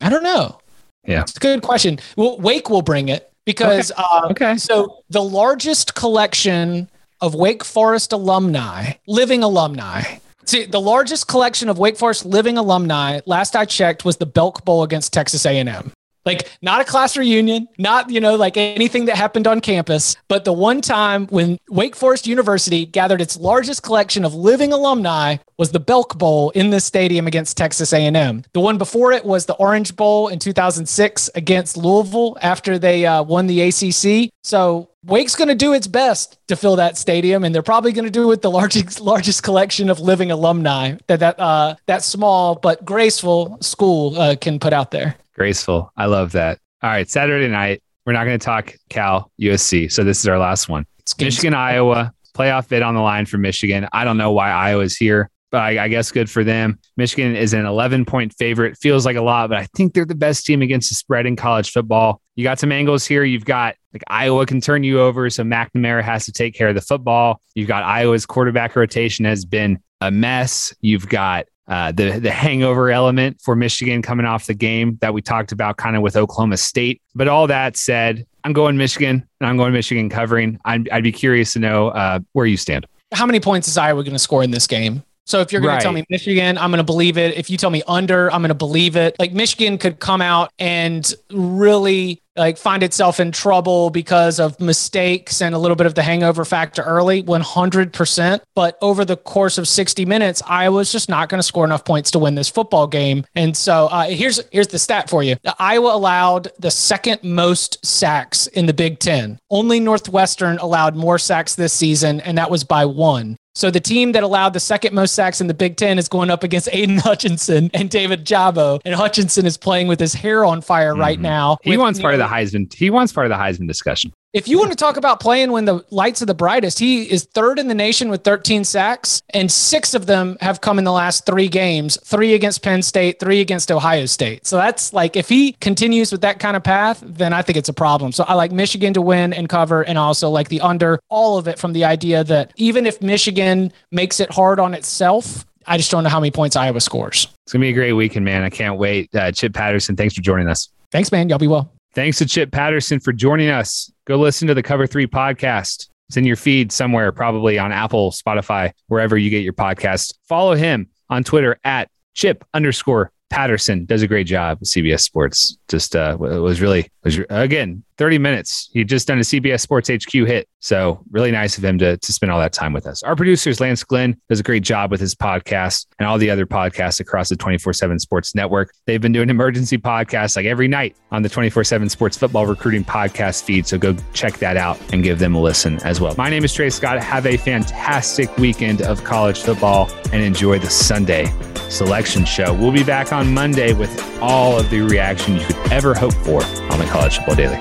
I 0.01 0.09
don't 0.09 0.23
know. 0.23 0.59
Yeah. 1.05 1.21
It's 1.21 1.35
a 1.35 1.39
good 1.39 1.61
question. 1.61 1.99
Well, 2.15 2.37
Wake 2.39 2.69
will 2.69 2.81
bring 2.81 3.09
it 3.09 3.31
because 3.45 3.91
okay. 3.91 4.03
Uh, 4.03 4.27
okay. 4.31 4.57
So 4.57 5.03
the 5.09 5.23
largest 5.23 5.95
collection 5.95 6.89
of 7.21 7.35
Wake 7.35 7.63
Forest 7.63 8.13
alumni, 8.13 8.93
living 9.07 9.43
alumni. 9.43 10.03
See, 10.45 10.65
the 10.65 10.81
largest 10.81 11.27
collection 11.27 11.69
of 11.69 11.79
Wake 11.79 11.97
Forest 11.97 12.25
living 12.25 12.57
alumni, 12.57 13.21
last 13.25 13.55
I 13.55 13.63
checked, 13.63 14.03
was 14.03 14.17
the 14.17 14.25
Belk 14.25 14.65
Bowl 14.65 14.83
against 14.83 15.13
Texas 15.13 15.45
A&M. 15.45 15.91
Like 16.25 16.49
not 16.61 16.81
a 16.81 16.85
class 16.85 17.17
reunion, 17.17 17.67
not, 17.77 18.09
you 18.09 18.21
know, 18.21 18.35
like 18.35 18.55
anything 18.55 19.05
that 19.05 19.17
happened 19.17 19.47
on 19.47 19.59
campus, 19.59 20.15
but 20.27 20.45
the 20.45 20.53
one 20.53 20.81
time 20.81 21.27
when 21.27 21.59
Wake 21.69 21.95
Forest 21.95 22.27
University 22.27 22.85
gathered 22.85 23.21
its 23.21 23.37
largest 23.37 23.83
collection 23.83 24.23
of 24.23 24.33
living 24.33 24.71
alumni 24.71 25.37
was 25.57 25.71
the 25.71 25.79
Belk 25.79 26.17
Bowl 26.17 26.49
in 26.51 26.69
this 26.69 26.85
stadium 26.85 27.27
against 27.27 27.57
Texas 27.57 27.93
A&M. 27.93 28.43
The 28.53 28.59
one 28.59 28.77
before 28.77 29.11
it 29.11 29.25
was 29.25 29.45
the 29.45 29.53
Orange 29.55 29.95
Bowl 29.95 30.29
in 30.29 30.39
2006 30.39 31.29
against 31.35 31.77
Louisville 31.77 32.37
after 32.41 32.79
they 32.79 33.05
uh, 33.05 33.23
won 33.23 33.47
the 33.47 33.61
ACC. 33.61 34.31
So 34.43 34.89
Wake's 35.05 35.35
going 35.35 35.49
to 35.49 35.55
do 35.55 35.73
its 35.73 35.87
best 35.87 36.37
to 36.47 36.55
fill 36.55 36.77
that 36.77 36.97
stadium, 36.97 37.43
and 37.43 37.53
they're 37.53 37.61
probably 37.61 37.91
going 37.91 38.05
to 38.05 38.11
do 38.11 38.23
it 38.23 38.27
with 38.27 38.41
the 38.41 38.51
largest 38.51 38.99
largest 39.13 39.43
collection 39.43 39.89
of 39.89 39.99
living 39.99 40.31
alumni 40.31 40.95
that 41.07 41.19
that 41.19 41.39
uh, 41.39 41.75
that 41.87 42.03
small 42.03 42.55
but 42.55 42.83
graceful 42.85 43.57
school 43.61 44.17
uh, 44.17 44.35
can 44.35 44.59
put 44.59 44.73
out 44.73 44.91
there. 44.91 45.15
Graceful, 45.33 45.91
I 45.95 46.05
love 46.05 46.33
that. 46.33 46.59
All 46.81 46.89
right, 46.89 47.09
Saturday 47.09 47.47
night, 47.47 47.81
we're 48.05 48.13
not 48.13 48.25
going 48.25 48.37
to 48.37 48.45
talk 48.45 48.75
Cal 48.89 49.31
USC, 49.41 49.91
so 49.91 50.03
this 50.03 50.19
is 50.19 50.27
our 50.27 50.37
last 50.37 50.69
one. 50.69 50.85
It's 50.99 51.17
Michigan 51.17 51.53
Iowa 51.53 52.13
playoff 52.35 52.67
bid 52.67 52.81
on 52.81 52.95
the 52.95 53.01
line 53.01 53.25
for 53.25 53.37
Michigan. 53.37 53.87
I 53.93 54.03
don't 54.03 54.17
know 54.17 54.31
why 54.31 54.49
Iowa's 54.49 54.95
here 54.95 55.29
but 55.53 55.61
I, 55.61 55.83
I, 55.83 55.87
guess 55.87 56.11
good 56.11 56.31
for 56.31 56.43
them. 56.43 56.79
Michigan 56.97 57.35
is 57.35 57.53
an 57.53 57.67
11 57.67 58.05
point 58.05 58.33
favorite. 58.33 58.75
Feels 58.75 59.05
like 59.05 59.17
a 59.17 59.21
lot, 59.21 59.49
but 59.49 59.59
I 59.59 59.67
think 59.75 59.93
they're 59.93 60.03
the 60.03 60.15
best 60.15 60.47
team 60.47 60.63
against 60.63 60.89
the 60.89 60.95
spread 60.95 61.27
in 61.27 61.35
college 61.35 61.69
football. 61.69 62.21
You 62.33 62.43
got 62.43 62.57
some 62.57 62.71
angles 62.71 63.05
here. 63.05 63.23
You've 63.23 63.45
got 63.45 63.75
like 63.93 64.01
Iowa 64.07 64.47
can 64.47 64.61
turn 64.61 64.83
you 64.83 64.99
over, 64.99 65.29
so 65.29 65.43
McNamara 65.43 66.01
has 66.01 66.25
to 66.25 66.31
take 66.31 66.55
care 66.55 66.69
of 66.69 66.75
the 66.75 66.81
football. 66.81 67.39
You've 67.53 67.67
got 67.67 67.83
Iowa's 67.83 68.25
quarterback 68.25 68.75
rotation 68.75 69.25
has 69.25 69.45
been 69.45 69.77
a 70.01 70.09
mess. 70.09 70.73
You've 70.81 71.07
got 71.07 71.45
uh, 71.67 71.91
the 71.91 72.19
the 72.19 72.31
hangover 72.31 72.91
element 72.91 73.39
for 73.41 73.55
Michigan 73.55 74.01
coming 74.01 74.25
off 74.25 74.45
the 74.45 74.53
game 74.53 74.97
that 75.01 75.13
we 75.13 75.21
talked 75.21 75.51
about 75.51 75.77
kind 75.77 75.95
of 75.95 76.01
with 76.01 76.15
Oklahoma 76.15 76.57
State. 76.57 77.01
But 77.15 77.27
all 77.27 77.47
that 77.47 77.77
said, 77.77 78.25
I'm 78.43 78.53
going 78.53 78.77
Michigan 78.77 79.27
and 79.39 79.49
I'm 79.49 79.57
going 79.57 79.73
Michigan 79.73 80.09
covering. 80.09 80.59
I'd, 80.65 80.89
I'd 80.89 81.03
be 81.03 81.11
curious 81.11 81.53
to 81.53 81.59
know 81.59 81.89
uh, 81.89 82.19
where 82.33 82.45
you 82.45 82.57
stand. 82.57 82.85
How 83.13 83.25
many 83.25 83.39
points 83.39 83.67
is 83.67 83.77
Iowa 83.77 84.03
going 84.03 84.13
to 84.13 84.19
score 84.19 84.43
in 84.43 84.51
this 84.51 84.67
game? 84.67 85.03
So 85.25 85.39
if 85.39 85.51
you're 85.51 85.61
going 85.61 85.75
right. 85.75 85.79
to 85.79 85.83
tell 85.83 85.93
me 85.93 86.03
Michigan, 86.09 86.57
I'm 86.57 86.69
going 86.69 86.79
to 86.79 86.83
believe 86.83 87.17
it. 87.17 87.37
If 87.37 87.49
you 87.49 87.57
tell 87.57 87.69
me 87.69 87.81
under, 87.87 88.31
I'm 88.31 88.41
going 88.41 88.49
to 88.49 88.55
believe 88.55 88.97
it. 88.97 89.15
Like 89.19 89.31
Michigan 89.31 89.77
could 89.77 89.99
come 89.99 90.21
out 90.21 90.51
and 90.59 91.13
really 91.31 92.21
like 92.35 92.57
find 92.57 92.83
itself 92.83 93.19
in 93.19 93.31
trouble 93.31 93.89
because 93.89 94.39
of 94.39 94.59
mistakes 94.59 95.41
and 95.41 95.53
a 95.53 95.57
little 95.57 95.75
bit 95.75 95.85
of 95.85 95.95
the 95.95 96.03
hangover 96.03 96.45
factor 96.45 96.81
early 96.81 97.23
100% 97.23 98.41
but 98.55 98.77
over 98.81 99.05
the 99.05 99.17
course 99.17 99.57
of 99.57 99.67
60 99.67 100.05
minutes 100.05 100.41
iowa's 100.47 100.91
just 100.91 101.09
not 101.09 101.29
going 101.29 101.39
to 101.39 101.43
score 101.43 101.65
enough 101.65 101.85
points 101.85 102.11
to 102.11 102.19
win 102.19 102.35
this 102.35 102.49
football 102.49 102.87
game. 102.87 103.25
And 103.35 103.55
so 103.55 103.87
uh, 103.87 104.05
here's 104.05 104.41
here's 104.51 104.67
the 104.67 104.79
stat 104.79 105.09
for 105.09 105.23
you. 105.23 105.35
Iowa 105.59 105.95
allowed 105.95 106.49
the 106.59 106.71
second 106.71 107.23
most 107.23 107.83
sacks 107.85 108.47
in 108.47 108.65
the 108.65 108.73
big 108.73 108.99
10 108.99 109.39
only 109.49 109.79
northwestern 109.79 110.57
allowed 110.59 110.95
more 110.95 111.19
sacks 111.19 111.55
this 111.55 111.73
season 111.73 112.19
and 112.21 112.37
that 112.37 112.49
was 112.49 112.63
by 112.63 112.85
one 112.85 113.37
so 113.55 113.69
the 113.69 113.79
team 113.79 114.13
that 114.13 114.23
allowed 114.23 114.53
the 114.53 114.59
second 114.59 114.93
most 114.95 115.13
sacks 115.13 115.39
in 115.39 115.47
the 115.47 115.53
Big 115.53 115.77
Ten 115.77 115.99
is 115.99 116.07
going 116.07 116.31
up 116.31 116.43
against 116.43 116.69
Aidan 116.71 116.97
Hutchinson 116.97 117.69
and 117.73 117.89
David 117.89 118.25
Ojabo. 118.25 118.81
And 118.83 118.95
Hutchinson 118.95 119.45
is 119.45 119.57
playing 119.57 119.87
with 119.87 119.99
his 119.99 120.13
hair 120.13 120.43
on 120.43 120.61
fire 120.61 120.91
mm-hmm. 120.91 121.01
right 121.01 121.19
now. 121.19 121.57
He 121.61 121.77
wants 121.77 121.99
part 121.99 122.13
of 122.15 122.19
the 122.19 122.27
Heisman. 122.27 122.73
He 122.73 122.89
wants 122.89 123.13
part 123.13 123.25
of 123.25 123.29
the 123.29 123.37
Heisman 123.37 123.67
discussion. 123.67 124.11
If 124.33 124.47
you 124.47 124.57
want 124.57 124.71
to 124.71 124.75
talk 124.75 124.97
about 124.97 125.19
playing 125.19 125.51
when 125.51 125.65
the 125.65 125.85
lights 125.91 126.23
are 126.23 126.25
the 126.25 126.33
brightest, 126.33 126.79
he 126.79 127.03
is 127.03 127.23
third 127.23 127.59
in 127.59 127.67
the 127.67 127.75
nation 127.75 128.09
with 128.09 128.23
13 128.23 128.63
sacks, 128.63 129.21
and 129.29 129.51
six 129.51 129.93
of 129.93 130.07
them 130.07 130.37
have 130.41 130.59
come 130.59 130.79
in 130.79 130.85
the 130.85 130.91
last 130.91 131.27
three 131.27 131.47
games 131.47 131.99
three 132.03 132.33
against 132.33 132.63
Penn 132.63 132.81
State, 132.81 133.19
three 133.19 133.41
against 133.41 133.71
Ohio 133.71 134.07
State. 134.07 134.47
So 134.47 134.57
that's 134.57 134.91
like, 134.91 135.15
if 135.15 135.29
he 135.29 135.51
continues 135.61 136.11
with 136.11 136.21
that 136.21 136.39
kind 136.39 136.57
of 136.57 136.63
path, 136.63 137.03
then 137.05 137.31
I 137.31 137.43
think 137.43 137.57
it's 137.59 137.69
a 137.69 137.73
problem. 137.73 138.11
So 138.11 138.23
I 138.23 138.33
like 138.33 138.51
Michigan 138.51 138.91
to 138.95 139.03
win 139.03 139.33
and 139.33 139.47
cover, 139.47 139.83
and 139.83 139.99
also 139.99 140.31
like 140.31 140.49
the 140.49 140.61
under, 140.61 140.99
all 141.09 141.37
of 141.37 141.47
it 141.47 141.59
from 141.59 141.73
the 141.73 141.85
idea 141.85 142.23
that 142.23 142.53
even 142.55 142.87
if 142.87 143.03
Michigan 143.03 143.71
makes 143.91 144.19
it 144.19 144.31
hard 144.31 144.59
on 144.59 144.73
itself, 144.73 145.45
I 145.67 145.77
just 145.77 145.91
don't 145.91 146.03
know 146.03 146.09
how 146.09 146.19
many 146.19 146.31
points 146.31 146.55
Iowa 146.55 146.81
scores. 146.81 147.27
It's 147.43 147.53
going 147.53 147.61
to 147.61 147.65
be 147.65 147.69
a 147.69 147.73
great 147.73 147.93
weekend, 147.93 148.25
man. 148.25 148.41
I 148.41 148.49
can't 148.49 148.79
wait. 148.79 149.13
Uh, 149.13 149.31
Chip 149.31 149.53
Patterson, 149.53 149.95
thanks 149.95 150.15
for 150.15 150.21
joining 150.21 150.47
us. 150.49 150.69
Thanks, 150.91 151.11
man. 151.11 151.29
Y'all 151.29 151.37
be 151.37 151.47
well. 151.47 151.71
Thanks 151.93 152.17
to 152.17 152.25
Chip 152.25 152.51
Patterson 152.51 152.99
for 152.99 153.13
joining 153.13 153.49
us. 153.49 153.91
Go 154.05 154.17
listen 154.17 154.47
to 154.47 154.55
the 154.55 154.63
Cover 154.63 154.87
Three 154.87 155.05
podcast. 155.05 155.89
It's 156.09 156.17
in 156.17 156.25
your 156.25 156.35
feed 156.35 156.71
somewhere, 156.71 157.11
probably 157.11 157.59
on 157.59 157.71
Apple, 157.71 158.11
Spotify, 158.11 158.71
wherever 158.87 159.15
you 159.17 159.29
get 159.29 159.43
your 159.43 159.53
podcast. 159.53 160.15
Follow 160.27 160.55
him 160.55 160.89
on 161.09 161.23
Twitter 161.23 161.59
at 161.63 161.89
Chip 162.15 162.43
underscore 162.53 163.11
Patterson. 163.33 163.85
Does 163.85 164.03
a 164.03 164.07
great 164.07 164.27
job 164.27 164.59
with 164.59 164.69
CBS 164.69 165.01
Sports. 165.01 165.57
Just 165.67 165.95
uh, 165.95 166.15
it 166.21 166.37
was 166.37 166.61
really 166.61 166.87
was 167.03 167.19
again 167.31 167.83
30 167.97 168.19
minutes. 168.19 168.69
He 168.73 168.83
just 168.83 169.07
done 169.07 169.17
a 169.17 169.21
CBS 169.21 169.61
Sports 169.61 169.89
HQ 169.89 170.11
hit. 170.11 170.47
So 170.59 171.03
really 171.09 171.31
nice 171.31 171.57
of 171.57 171.65
him 171.65 171.79
to, 171.79 171.97
to 171.97 172.13
spend 172.13 172.31
all 172.31 172.39
that 172.39 172.53
time 172.53 172.73
with 172.73 172.85
us. 172.85 173.01
Our 173.01 173.15
producers, 173.15 173.59
Lance 173.59 173.83
Glenn, 173.83 174.19
does 174.29 174.39
a 174.39 174.43
great 174.43 174.61
job 174.61 174.91
with 174.91 174.99
his 174.99 175.15
podcast 175.15 175.87
and 175.97 176.07
all 176.07 176.19
the 176.19 176.29
other 176.29 176.45
podcasts 176.45 176.99
across 176.99 177.29
the 177.29 177.35
24-7 177.35 177.99
Sports 177.99 178.35
Network. 178.35 178.71
They've 178.85 179.01
been 179.01 179.11
doing 179.11 179.31
emergency 179.31 179.79
podcasts 179.79 180.35
like 180.35 180.45
every 180.45 180.67
night 180.67 180.95
on 181.11 181.23
the 181.23 181.29
24-7 181.29 181.89
Sports 181.89 182.17
Football 182.17 182.45
Recruiting 182.45 182.83
Podcast 182.83 183.43
feed. 183.43 183.65
So 183.65 183.79
go 183.79 183.95
check 184.13 184.37
that 184.37 184.57
out 184.57 184.79
and 184.93 185.03
give 185.03 185.17
them 185.17 185.33
a 185.33 185.41
listen 185.41 185.81
as 185.83 185.99
well. 185.99 186.13
My 186.19 186.29
name 186.29 186.43
is 186.43 186.53
Trey 186.53 186.69
Scott. 186.69 187.01
Have 187.01 187.25
a 187.25 187.37
fantastic 187.37 188.35
weekend 188.37 188.83
of 188.83 189.03
college 189.03 189.41
football 189.41 189.89
and 190.11 190.21
enjoy 190.21 190.59
the 190.59 190.69
Sunday 190.69 191.25
selection 191.69 192.25
show. 192.25 192.53
We'll 192.53 192.71
be 192.71 192.83
back 192.83 193.13
on 193.13 193.33
Monday 193.33 193.73
with 193.73 193.91
all 194.21 194.57
of 194.57 194.69
the 194.69 194.81
reaction 194.81 195.37
you 195.37 195.45
could 195.45 195.71
ever 195.71 195.93
hope 195.93 196.13
for 196.13 196.43
on 196.43 196.79
the 196.79 196.85
College 196.85 197.17
Football 197.17 197.35
Daily. 197.35 197.59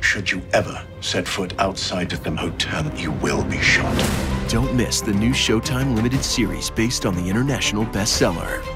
Should 0.00 0.30
you 0.30 0.42
ever 0.54 0.86
set 1.00 1.28
foot 1.28 1.52
outside 1.58 2.12
of 2.12 2.24
the 2.24 2.30
hotel, 2.30 2.90
you 2.96 3.12
will 3.12 3.44
be 3.44 3.60
shot. 3.60 3.94
Don't 4.48 4.74
miss 4.74 5.00
the 5.00 5.12
new 5.12 5.30
Showtime 5.30 5.94
limited 5.94 6.24
series 6.24 6.70
based 6.70 7.04
on 7.04 7.14
the 7.14 7.28
international 7.28 7.84
bestseller. 7.86 8.75